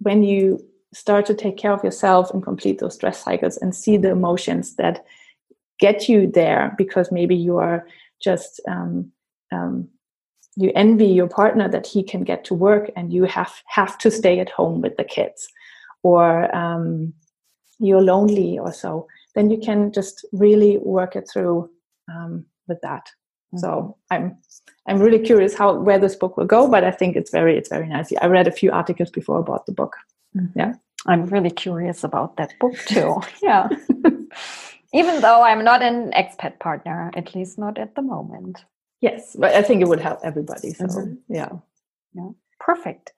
[0.00, 0.58] when you
[0.96, 4.76] start to take care of yourself and complete those stress cycles and see the emotions
[4.76, 5.04] that
[5.78, 7.86] get you there because maybe you are
[8.22, 9.12] just um,
[9.52, 9.88] um,
[10.56, 14.10] you envy your partner that he can get to work and you have have to
[14.10, 15.48] stay at home with the kids
[16.02, 17.12] or um,
[17.78, 21.68] you're lonely or so then you can just really work it through
[22.10, 23.58] um, with that mm-hmm.
[23.58, 24.34] so i'm
[24.88, 27.68] i'm really curious how where this book will go but i think it's very it's
[27.68, 29.94] very nice i read a few articles before about the book
[30.34, 30.58] mm-hmm.
[30.58, 30.72] yeah
[31.06, 33.68] i'm really curious about that book too yeah
[34.92, 38.64] even though i'm not an expat partner at least not at the moment
[39.00, 40.70] Yes, but I think it would help everybody.
[40.70, 41.14] So mm-hmm.
[41.28, 41.50] yeah,
[42.14, 43.12] yeah, perfect.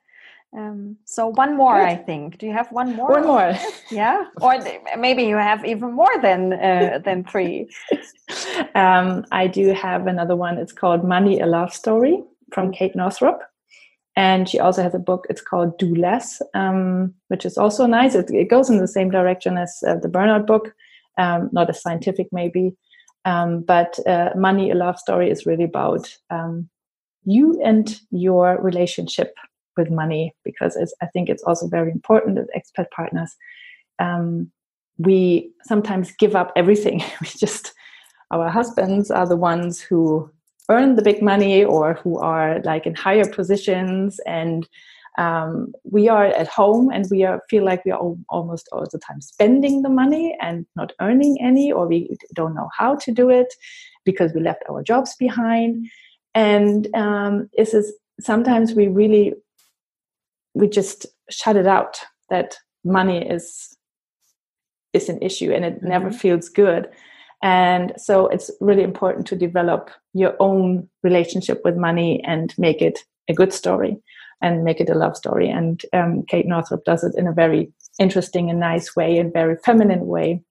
[0.57, 1.89] Um, so one more, Good.
[1.89, 2.39] I think.
[2.39, 3.11] Do you have one more?
[3.11, 3.55] One more.
[3.91, 4.59] yeah, or
[4.99, 7.69] maybe you have even more than uh, than three.
[8.75, 10.59] um, I do have another one.
[10.59, 13.41] It's called "Money: A Love Story" from Kate Northrup,
[14.19, 15.29] and she also has a book.
[15.31, 18.17] It's called "Do Less," um, which is also nice.
[18.17, 20.75] It, it, goes in the same direction as uh, the Burnout book,
[21.19, 22.77] um, not as scientific maybe,
[23.25, 26.69] um, but uh, Money, a Love Story is really about um,
[27.25, 29.37] you and your relationship
[29.77, 33.37] with money, because I think it's also very important that expat partners,
[34.01, 34.51] um,
[34.99, 37.05] we sometimes give up everything.
[37.21, 37.73] we just,
[38.33, 40.29] our husbands are the ones who
[40.69, 44.69] earn the big money or who are like in higher positions and
[45.19, 48.87] um, we are at home and we are, feel like we are all, almost all
[48.91, 53.11] the time spending the money and not earning any, or we don't know how to
[53.11, 53.53] do it
[54.05, 55.89] because we left our jobs behind.
[56.37, 59.35] And um, this is sometimes we really
[60.55, 61.99] we just shut it out
[62.31, 63.77] that money is
[64.93, 65.89] is an issue and it mm-hmm.
[65.89, 66.89] never feels good
[67.43, 73.01] and so it's really important to develop your own relationship with money and make it
[73.29, 73.97] a good story
[74.41, 75.49] and make it a love story.
[75.49, 79.57] And um, Kate Northrup does it in a very interesting and nice way and very
[79.65, 80.43] feminine way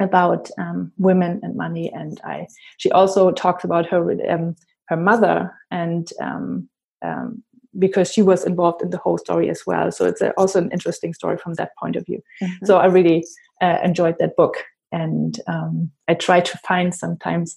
[0.00, 1.92] about um, women and money.
[1.92, 6.68] And I, she also talks about her um, her mother and um,
[7.02, 7.42] um,
[7.78, 9.92] because she was involved in the whole story as well.
[9.92, 12.22] So it's a, also an interesting story from that point of view.
[12.42, 12.66] Mm-hmm.
[12.66, 13.24] So I really
[13.60, 17.56] uh, enjoyed that book, and um, I try to find sometimes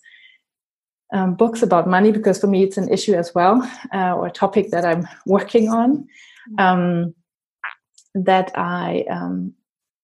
[1.13, 3.61] um, books about money because for me it's an issue as well
[3.93, 6.07] uh, or a topic that i'm working on.
[6.57, 7.13] Um,
[8.13, 9.53] that i um,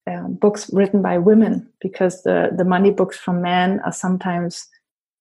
[0.10, 4.68] uh, books written by women because the the money books from men are sometimes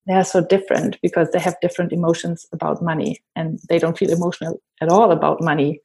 [0.07, 4.11] they are so different because they have different emotions about money and they don't feel
[4.11, 5.81] emotional at all about money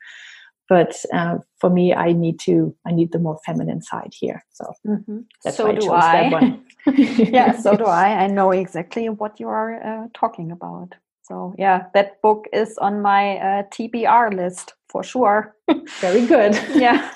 [0.71, 2.55] but uh, for me i need to
[2.87, 5.19] i need the more feminine side here so mm-hmm.
[5.43, 6.59] that's so why I do I.
[6.95, 8.23] yeah, so do I.
[8.23, 10.95] I know exactly what you are uh, talking about.
[11.23, 15.55] So yeah, that book is on my uh, TBR list for sure.
[15.99, 16.55] Very good.
[16.75, 17.11] yeah.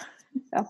[0.53, 0.63] yeah.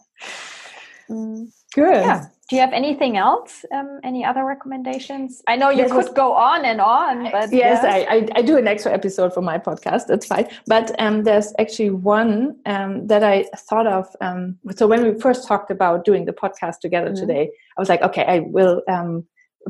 [1.10, 1.52] Mm.
[1.74, 2.06] Good.
[2.06, 2.26] Yeah.
[2.48, 3.66] Do you have anything else?
[3.74, 5.42] Um, any other recommendations?
[5.48, 7.90] I know you yes, could go on and on, but yes, yeah.
[7.92, 10.06] I, I, I, do an extra episode for my podcast.
[10.06, 10.48] That's fine.
[10.68, 14.08] But um, there's actually one um, that I thought of.
[14.22, 17.28] Um, so when we first talked about doing the podcast together mm-hmm.
[17.28, 19.26] today, I was like, okay, I will um,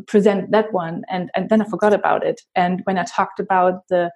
[0.08, 2.42] present that one, and and then I forgot about it.
[2.56, 4.12] And when I talked about the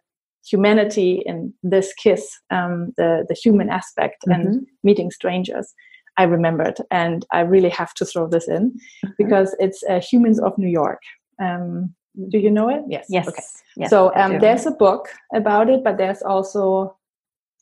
[0.45, 4.48] humanity in this kiss, um, the the human aspect, mm-hmm.
[4.48, 5.74] and meeting strangers
[6.19, 9.12] I remembered, and I really have to throw this in mm-hmm.
[9.17, 11.01] because it's uh, Humans of New York.
[11.41, 11.95] Um,
[12.27, 12.82] do you know it?
[12.89, 13.05] Yes.
[13.10, 13.27] Yes.
[13.29, 13.41] Okay.
[13.77, 16.97] Yes, so um, there's a book about it, but there's also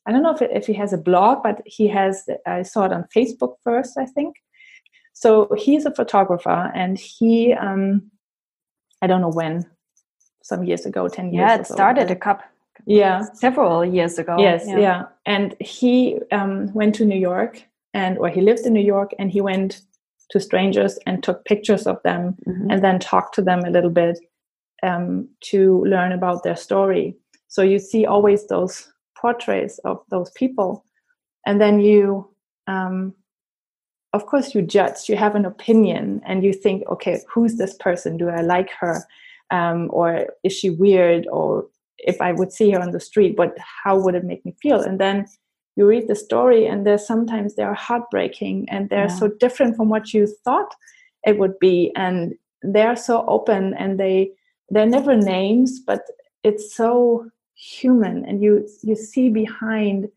[0.08, 2.28] I don't know if, it, if he has a blog, but he has.
[2.48, 4.38] I saw it on Facebook first, I think.
[5.14, 8.10] So he's a photographer, and he um,
[9.04, 9.66] I don't know when,
[10.42, 11.48] some years ago, ten years.
[11.48, 12.46] Yeah, it started a couple.
[12.86, 14.38] Yeah, several years ago.
[14.40, 15.04] Yes, yeah, yeah.
[15.26, 19.32] and he um, went to New York and or he lived in New York and
[19.32, 19.82] he went
[20.30, 22.70] to strangers and took pictures of them mm-hmm.
[22.70, 24.20] and then talked to them a little bit
[24.84, 27.16] um, to learn about their story.
[27.48, 30.84] So you see always those portraits of those people,
[31.46, 32.30] and then you,
[32.68, 33.14] um,
[34.14, 35.08] of course, you judge.
[35.08, 38.18] You have an opinion, and you think, okay, who's this person?
[38.18, 39.04] Do I like her,
[39.50, 41.26] um, or is she weird?
[41.32, 41.66] Or
[42.00, 44.82] if I would see her on the street, but how would it make me feel?
[44.82, 45.26] And then
[45.78, 49.20] you read the story and there's sometimes they are heartbreaking and they're yeah.
[49.20, 50.76] so different from what you thought
[51.26, 54.32] it would be and they're so open and they
[54.70, 56.02] they're never names but
[56.44, 60.10] it's so human and you you see behind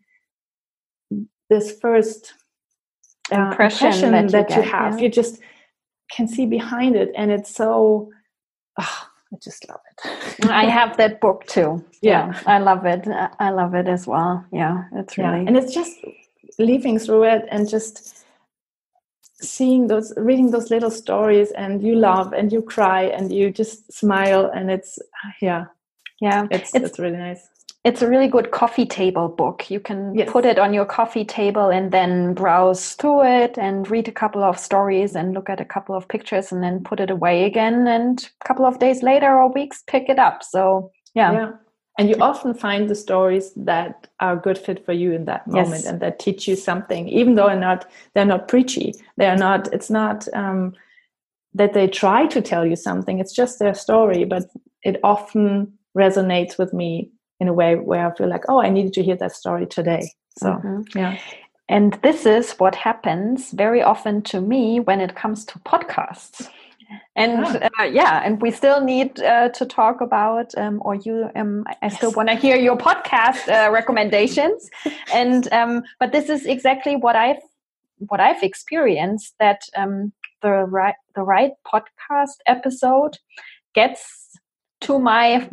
[1.50, 2.32] this first
[3.32, 5.04] uh, impression, impression, that, you, that you have yeah.
[5.04, 5.40] you just
[6.10, 8.10] can see behind it and it's so
[8.80, 12.32] oh, i just love it i have that book too yeah.
[12.32, 12.42] yeah.
[12.46, 13.06] i love it
[13.38, 15.46] i love it as well yeah it's really yeah.
[15.46, 15.98] and it's just
[16.58, 18.24] leafing through it and just
[19.40, 23.90] seeing those reading those little stories and you love and you cry and you just
[23.92, 24.98] smile and it's
[25.40, 25.64] yeah
[26.20, 27.48] yeah it's it's, it's really nice
[27.82, 29.70] it's a really good coffee table book.
[29.70, 30.30] You can yes.
[30.30, 34.42] put it on your coffee table and then browse through it and read a couple
[34.42, 37.86] of stories and look at a couple of pictures and then put it away again.
[37.86, 40.42] And a couple of days later or weeks, pick it up.
[40.42, 41.32] So, yeah.
[41.32, 41.52] yeah.
[41.98, 45.46] And you often find the stories that are a good fit for you in that
[45.46, 45.86] moment yes.
[45.86, 48.94] and that teach you something, even though they're not they're not preachy.
[49.16, 49.72] They are not.
[49.72, 50.74] It's not um,
[51.52, 53.18] that they try to tell you something.
[53.18, 54.44] It's just their story, but
[54.82, 57.10] it often resonates with me
[57.40, 60.12] in a way where I feel like, oh, I needed to hear that story today.
[60.38, 60.98] So, mm-hmm.
[60.98, 61.18] yeah.
[61.68, 66.48] And this is what happens very often to me when it comes to podcasts.
[67.14, 67.68] And ah.
[67.80, 71.76] uh, yeah, and we still need uh, to talk about, um, or you, um, I
[71.82, 71.96] yes.
[71.96, 74.68] still want to hear your podcast uh, recommendations.
[75.14, 77.42] and um, but this is exactly what I've
[78.08, 80.12] what I've experienced that um,
[80.42, 83.18] the right the right podcast episode
[83.74, 84.38] gets
[84.80, 85.48] to my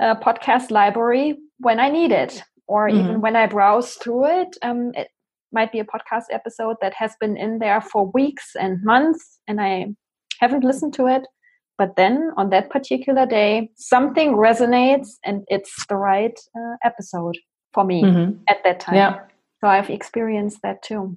[0.00, 2.98] uh, podcast library when I need it, or mm-hmm.
[2.98, 4.56] even when I browse through it.
[4.62, 5.08] Um, it
[5.52, 9.60] might be a podcast episode that has been in there for weeks and months, and
[9.60, 9.86] I
[10.40, 11.22] haven't listened to it.
[11.78, 17.36] But then on that particular day, something resonates, and it's the right uh, episode
[17.74, 18.38] for me mm-hmm.
[18.48, 18.94] at that time.
[18.94, 19.20] Yeah.
[19.60, 21.16] So I've experienced that too.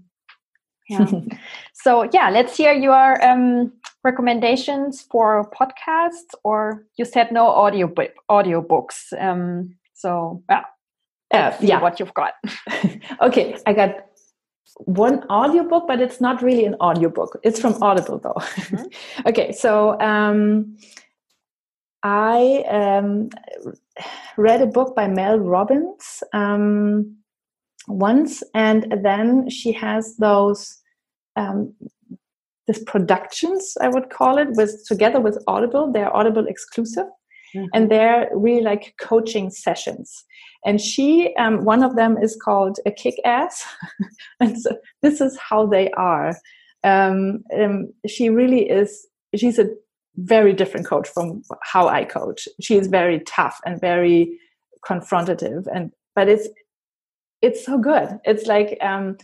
[0.89, 1.05] Yeah.
[1.73, 3.71] so yeah, let's hear your um,
[4.04, 7.91] recommendations for podcasts, or you said no audio
[8.30, 9.14] audio books.
[9.18, 10.64] Um, so yeah,
[11.32, 12.34] uh, yeah, what you've got.
[13.22, 14.06] okay, I got
[14.86, 17.39] one audiobook, but it's not really an audiobook.
[17.43, 18.34] It's from Audible though.
[18.34, 18.86] Mm-hmm.
[19.28, 20.78] okay, so um,
[22.04, 23.30] I um,
[24.38, 27.18] read a book by Mel Robbins um,
[27.88, 30.78] once, and then she has those
[32.70, 35.91] this productions I would call it with together with Audible.
[35.91, 37.07] They're Audible exclusive,
[37.55, 37.65] mm-hmm.
[37.74, 40.24] and they're really like coaching sessions.
[40.65, 43.65] And she, um, one of them is called a kick ass,
[44.39, 46.38] and so this is how they are.
[46.84, 49.07] Um, um, she really is.
[49.36, 49.70] She's a
[50.17, 52.47] very different coach from how I coach.
[52.61, 54.38] She is very tough and very
[54.88, 56.47] confrontative, and but it's
[57.41, 58.20] it's so good.
[58.26, 59.17] It's like um,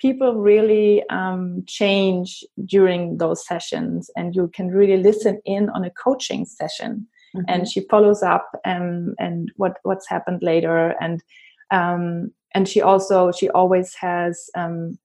[0.00, 5.90] people really um, change during those sessions and you can really listen in on a
[5.90, 7.06] coaching session.
[7.36, 7.44] Mm-hmm.
[7.46, 10.96] and she follows up and and what what's happened later.
[11.00, 11.22] And
[11.70, 14.98] um, and she also she always has um,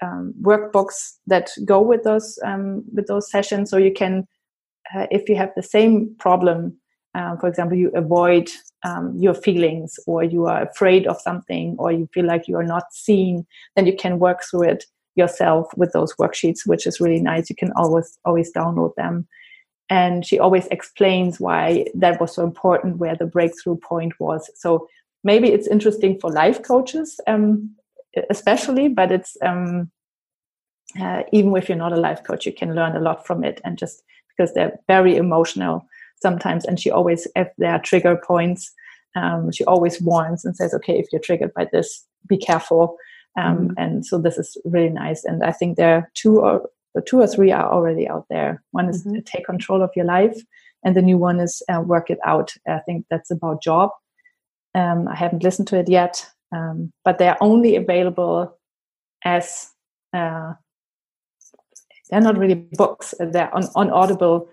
[0.00, 3.68] um workbooks that go with those um, with those sessions.
[3.68, 4.26] So you can
[4.94, 6.78] uh, if you have the same problem
[7.16, 8.50] um, for example, you avoid
[8.84, 12.62] um, your feelings or you are afraid of something or you feel like you are
[12.62, 17.20] not seen, then you can work through it yourself with those worksheets, which is really
[17.20, 17.48] nice.
[17.48, 19.26] You can always always download them.
[19.88, 24.50] And she always explains why that was so important, where the breakthrough point was.
[24.54, 24.86] So
[25.24, 27.74] maybe it's interesting for life coaches, um,
[28.28, 29.90] especially, but it's um,
[31.00, 33.58] uh, even if you're not a life coach, you can learn a lot from it.
[33.64, 35.86] And just because they're very emotional
[36.20, 38.72] sometimes and she always if there are trigger points
[39.14, 42.96] um, she always warns and says okay if you're triggered by this be careful.
[43.38, 43.72] Um, mm-hmm.
[43.76, 45.24] and so this is really nice.
[45.24, 46.68] And i think there are two or
[47.04, 48.62] two or three are already out there.
[48.72, 49.20] One is mm-hmm.
[49.20, 50.38] take control of your life
[50.84, 52.54] and the new one is uh, work it out.
[52.66, 53.90] I think that's about job.
[54.74, 58.56] Um, i haven't listened to it yet um, but they're only available
[59.24, 59.70] as
[60.12, 60.54] uh,
[62.10, 63.14] they're not really books.
[63.18, 64.48] They're on, on audible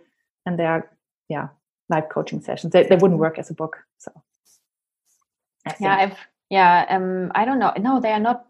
[0.45, 0.89] and they are
[1.30, 1.47] yeah
[1.89, 2.74] live coaching sessions.
[2.74, 4.11] They, they wouldn't work as a book so.
[5.80, 6.17] Yeah i've
[6.49, 7.74] yeah um i don't know.
[7.80, 8.45] No they are not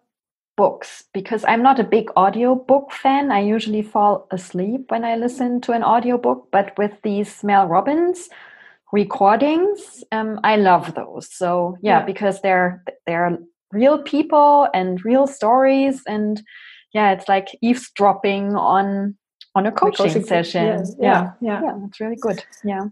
[0.56, 3.32] books because i'm not a big audio book fan.
[3.32, 8.30] I usually fall asleep when i listen to an audiobook but with these mel robbins
[8.92, 11.34] recordings um i love those.
[11.34, 12.06] So yeah, yeah.
[12.06, 13.38] because they're they're
[13.72, 16.42] real people and real stories and
[16.94, 19.16] yeah it's like eavesdropping on
[19.56, 20.66] on a coaching, coaching session.
[20.66, 20.96] Yes.
[21.00, 21.32] Yeah.
[21.42, 22.44] yeah, yeah, that's really good.
[22.64, 22.86] Yeah.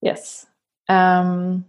[0.00, 0.46] Yes.
[0.88, 1.64] Um,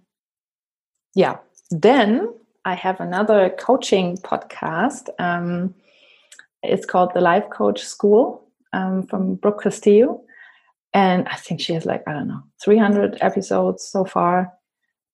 [1.15, 1.37] yeah.
[1.71, 2.33] Then
[2.65, 5.09] I have another coaching podcast.
[5.19, 5.75] Um,
[6.63, 10.21] it's called the Life Coach School um, from Brooke Castillo.
[10.93, 14.51] And I think she has like, I don't know, 300 episodes so far.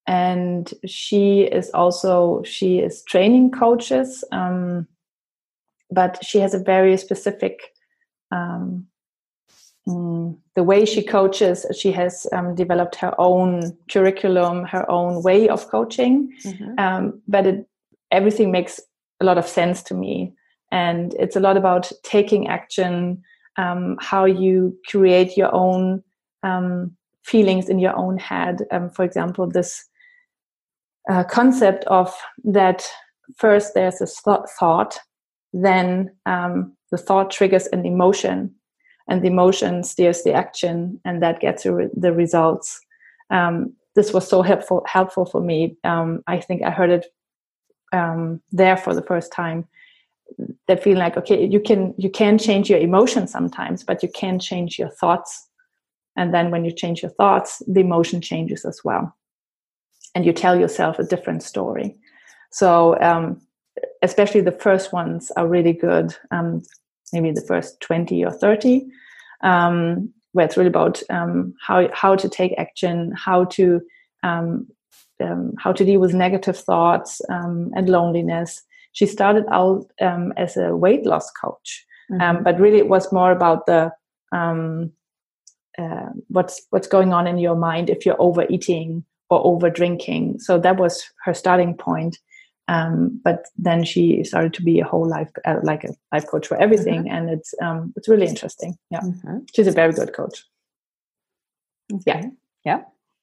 [0.06, 4.86] And she is also, she is training coaches, um,
[5.90, 7.74] but she has a very specific
[8.30, 8.86] um,
[9.88, 15.48] Mm, the way she coaches, she has um, developed her own curriculum, her own way
[15.48, 16.32] of coaching.
[16.44, 16.78] Mm-hmm.
[16.78, 17.68] Um, but it,
[18.10, 18.80] everything makes
[19.20, 20.34] a lot of sense to me.
[20.72, 23.22] And it's a lot about taking action,
[23.56, 26.02] um, how you create your own
[26.42, 28.62] um, feelings in your own head.
[28.72, 29.84] Um, for example, this
[31.08, 32.12] uh, concept of
[32.42, 32.84] that
[33.36, 34.98] first there's a th- thought,
[35.52, 38.52] then um, the thought triggers an emotion
[39.08, 42.80] and the emotion steers the action and that gets you the results.
[43.30, 45.76] Um, this was so helpful helpful for me.
[45.84, 47.06] Um, i think i heard it
[47.92, 49.66] um, there for the first time.
[50.66, 54.38] That feeling like okay you can you can change your emotions sometimes but you can
[54.38, 55.48] change your thoughts.
[56.18, 59.14] And then when you change your thoughts the emotion changes as well.
[60.14, 61.94] And you tell yourself a different story.
[62.50, 63.40] So um,
[64.02, 66.14] especially the first ones are really good.
[66.30, 66.62] Um,
[67.12, 68.86] maybe the first 20 or 30
[69.42, 73.80] um, where it's really about um, how how to take action how to
[74.22, 74.66] um,
[75.20, 78.62] um how to deal with negative thoughts um, and loneliness.
[78.92, 82.42] She started out um, as a weight loss coach mm-hmm.
[82.42, 83.92] but really it was more about the
[85.78, 90.58] uh, what's what's going on in your mind if you're overeating or over drinking so
[90.58, 92.18] that was her starting point
[92.68, 96.46] um, but then she started to be a whole life uh, like a life coach
[96.46, 97.14] for everything mm-hmm.
[97.14, 99.38] and it's um, it's really interesting yeah mm-hmm.
[99.54, 100.44] she's a very good coach
[101.92, 102.02] okay.
[102.06, 102.22] yeah
[102.64, 102.82] yeah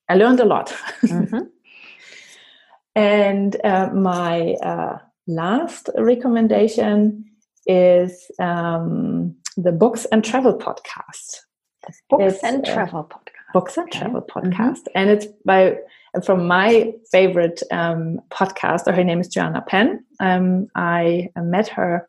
[0.10, 0.70] i learned a lot
[1.02, 1.40] mm-hmm.
[2.96, 7.26] and uh, my uh, last recommendation
[7.66, 11.38] is um, the books and travel podcast
[11.86, 14.00] the books it's, and uh, travel podcast books and okay.
[14.00, 14.50] travel mm-hmm.
[14.50, 15.76] podcast and it's by
[16.22, 18.94] from my favorite um, podcaster.
[18.94, 20.06] Her name is Joanna Penn.
[20.20, 22.08] Um, I met her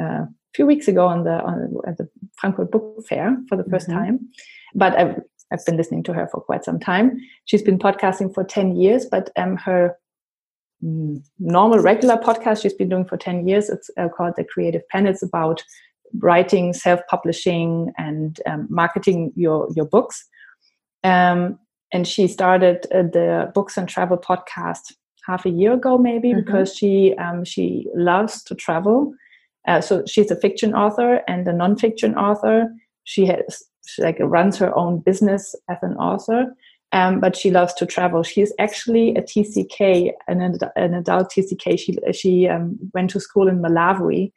[0.00, 3.64] uh, a few weeks ago on the on, at the Frankfurt Book Fair for the
[3.64, 3.92] 1st mm-hmm.
[3.92, 4.28] time,
[4.74, 5.20] but I've
[5.52, 7.20] I've been listening to her for quite some time.
[7.44, 9.96] She's been podcasting for ten years, but um, her
[10.82, 14.86] mm, normal regular podcast she's been doing for 10 years it's uh, called the Creative
[14.88, 15.62] Penn it's about
[16.18, 20.24] writing self-publishing and um, marketing your your books
[21.04, 21.58] um,
[21.92, 24.94] and she started uh, the books and travel podcast
[25.26, 26.40] half a year ago maybe mm-hmm.
[26.40, 29.12] because she um, she loves to travel.
[29.68, 32.66] Uh, so she's a fiction author and a non-fiction author.
[33.04, 36.54] She has she like runs her own business as an author
[36.92, 38.22] um, but she loves to travel.
[38.22, 43.60] She's actually a tck an, an adult tck she, she um, went to school in
[43.60, 44.32] malawi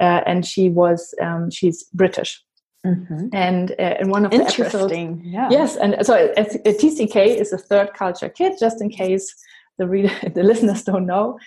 [0.00, 2.42] uh, and she was um, she's british
[2.84, 3.28] Mm-hmm.
[3.32, 5.48] And uh, in one of the episodes, yeah.
[5.50, 8.54] yes, and so a, a TCK is a third culture kid.
[8.58, 9.32] Just in case
[9.78, 11.38] the reader, the listeners don't know,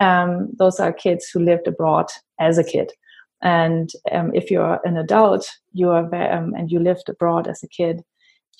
[0.00, 2.06] um, those are kids who lived abroad
[2.38, 2.92] as a kid.
[3.42, 7.68] And um, if you're an adult, you are um, and you lived abroad as a
[7.68, 8.02] kid,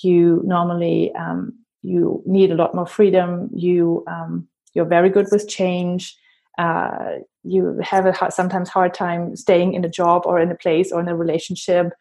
[0.02, 1.52] you normally um,
[1.82, 3.50] you need a lot more freedom.
[3.54, 6.16] You um, you're very good with change.
[6.58, 10.92] Uh, you have a sometimes hard time staying in a job or in a place
[10.92, 11.92] or in a relationship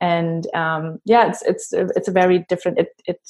[0.00, 3.20] and um, yeah it's it's it's a very different it it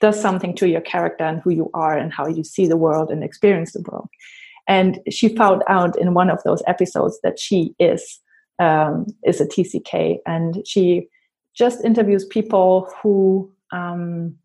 [0.00, 3.10] does something to your character and who you are and how you see the world
[3.10, 4.08] and experience the world.
[4.66, 8.20] And she found out in one of those episodes that she is
[8.58, 11.08] um, is a tck and she
[11.54, 14.36] just interviews people who um,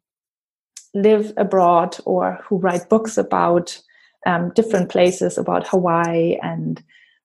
[0.95, 3.79] live abroad or who write books about
[4.25, 6.81] um, different places about hawaii and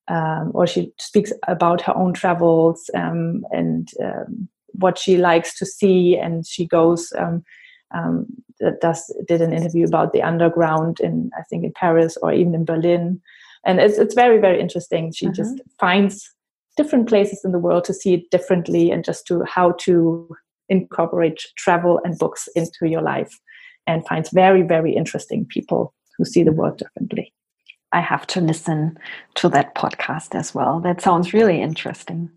[0.09, 5.65] um, or she speaks about her own travels um, and um, what she likes to
[5.67, 7.43] see and she goes um,
[7.95, 8.27] um,
[8.81, 12.65] does did an interview about the underground in I think in Paris or even in
[12.65, 13.21] Berlin.
[13.65, 15.13] And it's it's very very interesting.
[15.13, 15.35] She mm-hmm.
[15.35, 16.31] just finds
[16.77, 20.29] different places in the world to see it differently and just to how to
[20.69, 23.39] incorporate travel and books into your life
[23.87, 27.33] and finds very very interesting people who see the world differently
[27.95, 28.99] I have to listen
[29.37, 30.81] to that podcast as well.
[30.81, 32.31] That sounds really interesting.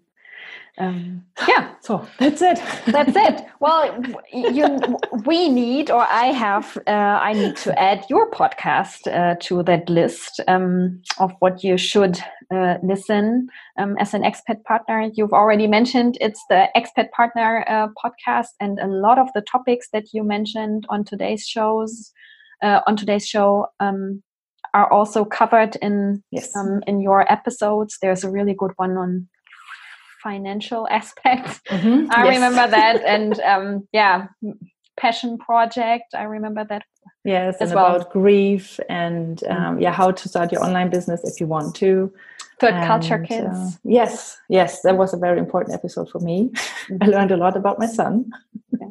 [0.79, 2.61] Um, yeah, so that's it.
[2.85, 3.45] that's it.
[3.59, 3.99] Well,
[4.31, 4.79] you,
[5.25, 9.89] we need, or I have, uh, I need to add your podcast uh, to that
[9.89, 12.19] list um, of what you should
[12.53, 13.47] uh, listen
[13.79, 15.09] um, as an expat partner.
[15.11, 19.87] You've already mentioned it's the expat partner uh, podcast, and a lot of the topics
[19.93, 22.11] that you mentioned on today's shows,
[22.61, 24.21] uh, on today's show, um,
[24.77, 26.55] are also covered in yes.
[26.55, 27.97] um, in your episodes.
[27.99, 29.27] There's a really good one on
[30.21, 31.59] financial aspects.
[31.69, 32.11] Mm-hmm.
[32.11, 32.35] I yes.
[32.35, 34.27] remember that, and um, yeah,
[34.95, 36.13] passion project.
[36.13, 36.83] I remember that.
[37.23, 37.95] Yes, and well.
[37.95, 39.81] about grief and um, mm-hmm.
[39.81, 42.13] yeah, how to start your online business if you want to.
[42.59, 43.55] Third and, culture kids.
[43.55, 46.49] Uh, yes, yes, that was a very important episode for me.
[46.49, 46.97] Mm-hmm.
[47.01, 48.31] I learned a lot about my son.
[48.71, 48.87] Yeah,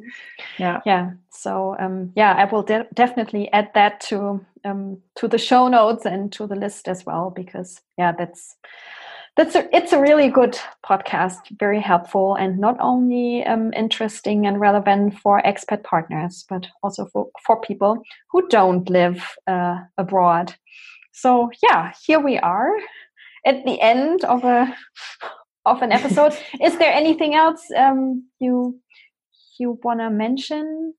[0.58, 0.80] yeah.
[0.86, 1.10] yeah.
[1.30, 6.06] So um, yeah, I will de- definitely add that to um, to the show notes
[6.06, 8.56] and to the list as well because yeah, that's
[9.36, 14.60] that's a, it's a really good podcast very helpful and not only um, interesting and
[14.60, 20.54] relevant for expat partners but also for, for people who don't live uh, abroad
[21.12, 22.70] so yeah here we are
[23.46, 24.74] at the end of a
[25.64, 28.78] of an episode is there anything else um, you
[29.58, 30.92] you want to mention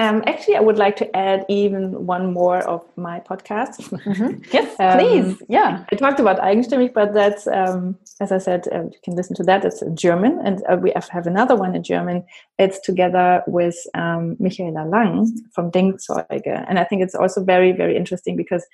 [0.00, 3.90] um, actually, I would like to add even one more of my podcasts.
[3.90, 4.42] Mm-hmm.
[4.52, 5.42] Yes, um, please.
[5.50, 5.84] Yeah.
[5.92, 9.42] I talked about eigenstimmig, but that's, um, as I said, uh, you can listen to
[9.42, 9.62] that.
[9.62, 10.40] It's in German.
[10.42, 12.24] And uh, we have another one in German.
[12.58, 16.64] It's together with um, Michaela Lang from Denkzeuge.
[16.66, 18.64] And I think it's also very, very interesting because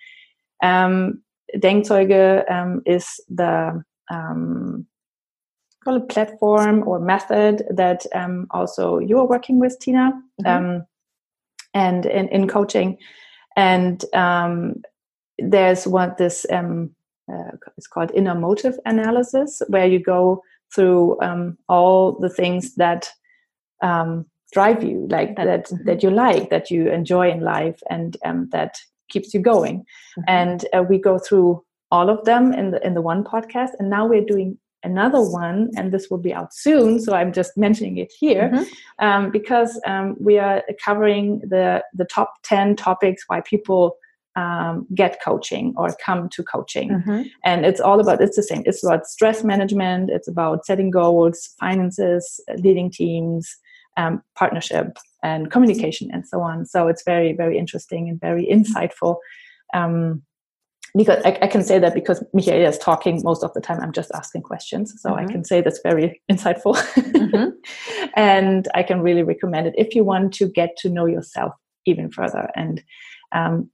[0.63, 1.23] um,
[1.55, 4.87] Denkzeuge um, is the um,
[5.85, 10.13] call it platform or method that um, also you are working with, Tina.
[10.43, 10.47] Mm-hmm.
[10.47, 10.87] Um,
[11.77, 12.99] and in, in coaching.
[13.55, 14.83] And um,
[15.39, 16.91] there's what this um,
[17.31, 20.43] uh, it's called inner motive analysis, where you go
[20.75, 23.11] through um, all the things that
[23.83, 25.85] um, drive you, like that mm-hmm.
[25.85, 28.79] that you like, that you enjoy in life, and um, that
[29.09, 29.81] keeps you going.
[29.81, 30.23] Mm-hmm.
[30.29, 33.71] And uh, we go through all of them in the in the one podcast.
[33.79, 37.01] And now we're doing another one, and this will be out soon.
[37.01, 39.05] So I'm just mentioning it here mm-hmm.
[39.07, 43.97] um, because um, we are covering the the top ten topics why people
[44.37, 47.23] um, get coaching or come to coaching, mm-hmm.
[47.45, 48.63] and it's all about it's the same.
[48.67, 50.11] It's about stress management.
[50.11, 53.57] It's about setting goals, finances, leading teams,
[53.97, 56.67] um, partnership, and communication, and so on.
[56.67, 59.13] So it's very very interesting and very insightful.
[59.75, 60.23] Um,
[60.97, 63.93] because I, I, can say that because Michaela is talking most of the time, I'm
[63.93, 64.95] just asking questions.
[65.03, 65.29] So mm-hmm.
[65.29, 66.75] I can say that's very insightful.
[66.95, 67.51] mm-hmm.
[68.15, 71.53] And I can really recommend it if you want to get to know yourself
[71.85, 72.83] even further and
[73.33, 73.71] um,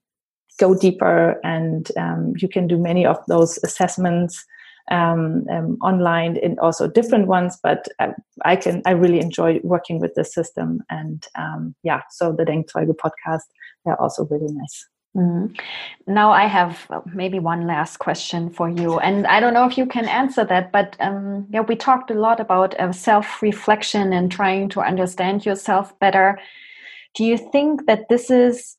[0.59, 1.39] go deeper.
[1.45, 4.45] And um, you can do many of those assessments
[4.91, 7.59] um, um online and also different ones.
[7.63, 8.15] But I,
[8.45, 10.81] I, can, I really enjoy working with this system.
[10.91, 13.43] And um, yeah, so the Denkzeuge podcast,
[13.85, 14.87] they're also really nice.
[15.17, 15.59] Mm.
[16.07, 19.85] Now I have maybe one last question for you, and I don't know if you
[19.85, 20.73] can answer that.
[20.73, 25.99] But um, yeah, we talked a lot about uh, self-reflection and trying to understand yourself
[25.99, 26.39] better.
[27.15, 28.79] Do you think that this is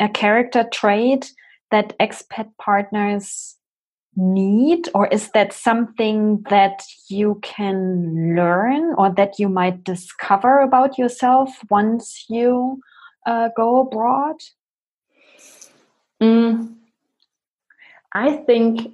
[0.00, 1.32] a character trait
[1.70, 3.56] that expat partners
[4.18, 10.98] need, or is that something that you can learn or that you might discover about
[10.98, 12.80] yourself once you
[13.26, 14.36] uh, go abroad?
[16.20, 16.74] Mm,
[18.12, 18.92] I think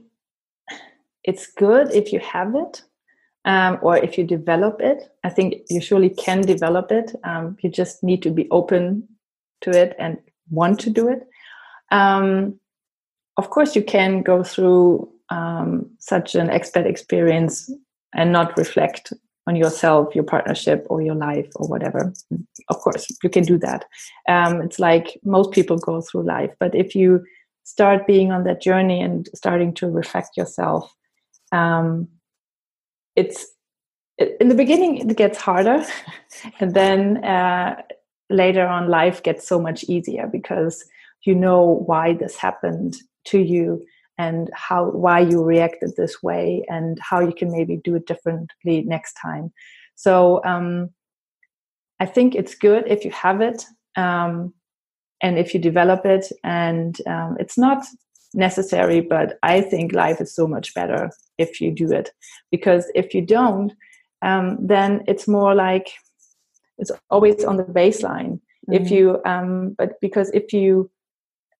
[1.24, 2.82] it's good if you have it
[3.46, 5.10] um, or if you develop it.
[5.24, 7.14] I think you surely can develop it.
[7.24, 9.08] Um, you just need to be open
[9.62, 10.18] to it and
[10.50, 11.26] want to do it.
[11.90, 12.60] Um,
[13.38, 17.70] of course, you can go through um, such an expat experience
[18.14, 19.12] and not reflect
[19.46, 22.12] on yourself, your partnership, or your life, or whatever.
[22.68, 23.84] Of course, you can do that.
[24.28, 27.24] Um, it's like most people go through life, but if you
[27.64, 30.94] start being on that journey and starting to reflect yourself,
[31.52, 32.08] um,
[33.16, 33.46] it's
[34.16, 35.84] it, in the beginning it gets harder,
[36.60, 37.82] and then uh,
[38.30, 40.84] later on, life gets so much easier because
[41.24, 42.96] you know why this happened
[43.26, 43.84] to you
[44.18, 48.82] and how why you reacted this way and how you can maybe do it differently
[48.82, 49.52] next time
[49.94, 50.90] so um,
[52.00, 53.64] i think it's good if you have it
[53.96, 54.52] um,
[55.22, 57.84] and if you develop it and um, it's not
[58.34, 62.10] necessary but i think life is so much better if you do it
[62.50, 63.72] because if you don't
[64.22, 65.92] um, then it's more like
[66.78, 68.74] it's always on the baseline mm-hmm.
[68.74, 70.90] if you um, but because if you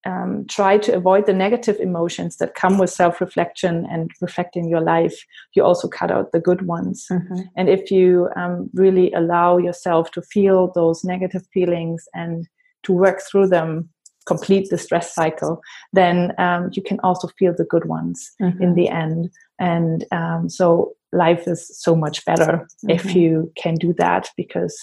[0.05, 4.80] um, try to avoid the negative emotions that come with self reflection and reflecting your
[4.80, 5.24] life,
[5.55, 7.07] you also cut out the good ones.
[7.11, 7.40] Mm-hmm.
[7.57, 12.46] And if you um, really allow yourself to feel those negative feelings and
[12.84, 13.88] to work through them,
[14.26, 15.61] complete the stress cycle,
[15.92, 18.62] then um, you can also feel the good ones mm-hmm.
[18.62, 19.30] in the end.
[19.59, 22.90] And um, so life is so much better mm-hmm.
[22.90, 24.76] if you can do that because,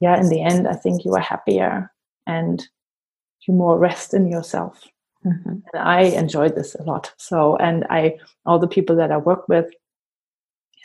[0.00, 1.92] yeah, in the end, I think you are happier
[2.26, 2.66] and
[3.46, 4.84] you more rest in yourself.
[5.24, 5.48] Mm-hmm.
[5.72, 7.12] And I enjoyed this a lot.
[7.16, 9.66] So, and I, all the people that I work with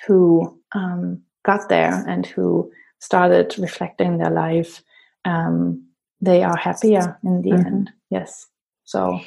[0.05, 4.81] who um, got there and who started reflecting their life,
[5.25, 5.83] um,
[6.21, 7.67] they are happier in the mm-hmm.
[7.67, 7.91] end.
[8.09, 8.47] Yes.
[8.83, 9.19] So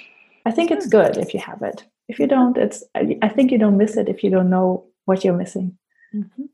[0.47, 1.85] I think it's good if you have it.
[2.09, 5.24] If you don't, it's, I think you don't miss it if you don't know what
[5.24, 5.76] you're missing.
[6.14, 6.45] Mm-hmm.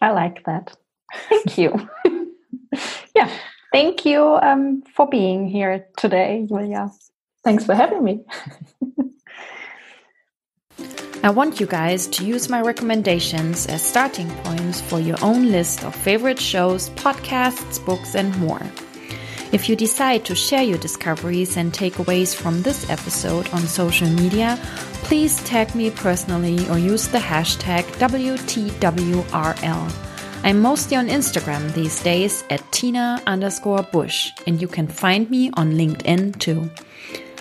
[0.00, 0.76] I like that.
[1.28, 1.88] Thank you.
[3.14, 3.30] yeah.
[3.72, 6.90] Thank you um, for being here today, Julia.
[7.44, 8.24] Thanks for having me.
[11.22, 15.84] I want you guys to use my recommendations as starting points for your own list
[15.84, 18.62] of favorite shows, podcasts, books, and more.
[19.50, 24.58] If you decide to share your discoveries and takeaways from this episode on social media,
[25.04, 30.07] please tag me personally or use the hashtag WTWRL.
[30.44, 35.50] I'm mostly on Instagram these days at Tina underscore Bush, and you can find me
[35.54, 36.70] on LinkedIn too.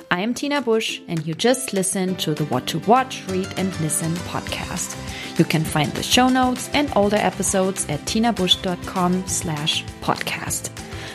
[0.09, 3.77] I am Tina Bush, and you just listened to the What to Watch, Read, and
[3.81, 4.97] Listen podcast.
[5.37, 10.71] You can find the show notes and older episodes at tinabush.com slash podcast.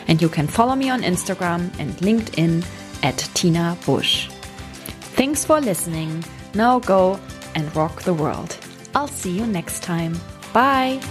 [0.07, 2.65] And you can follow me on Instagram and LinkedIn
[3.03, 4.29] at Tina Bush.
[5.17, 6.23] Thanks for listening.
[6.53, 7.19] Now go
[7.55, 8.57] and rock the world.
[8.95, 10.17] I'll see you next time.
[10.53, 11.01] Bye.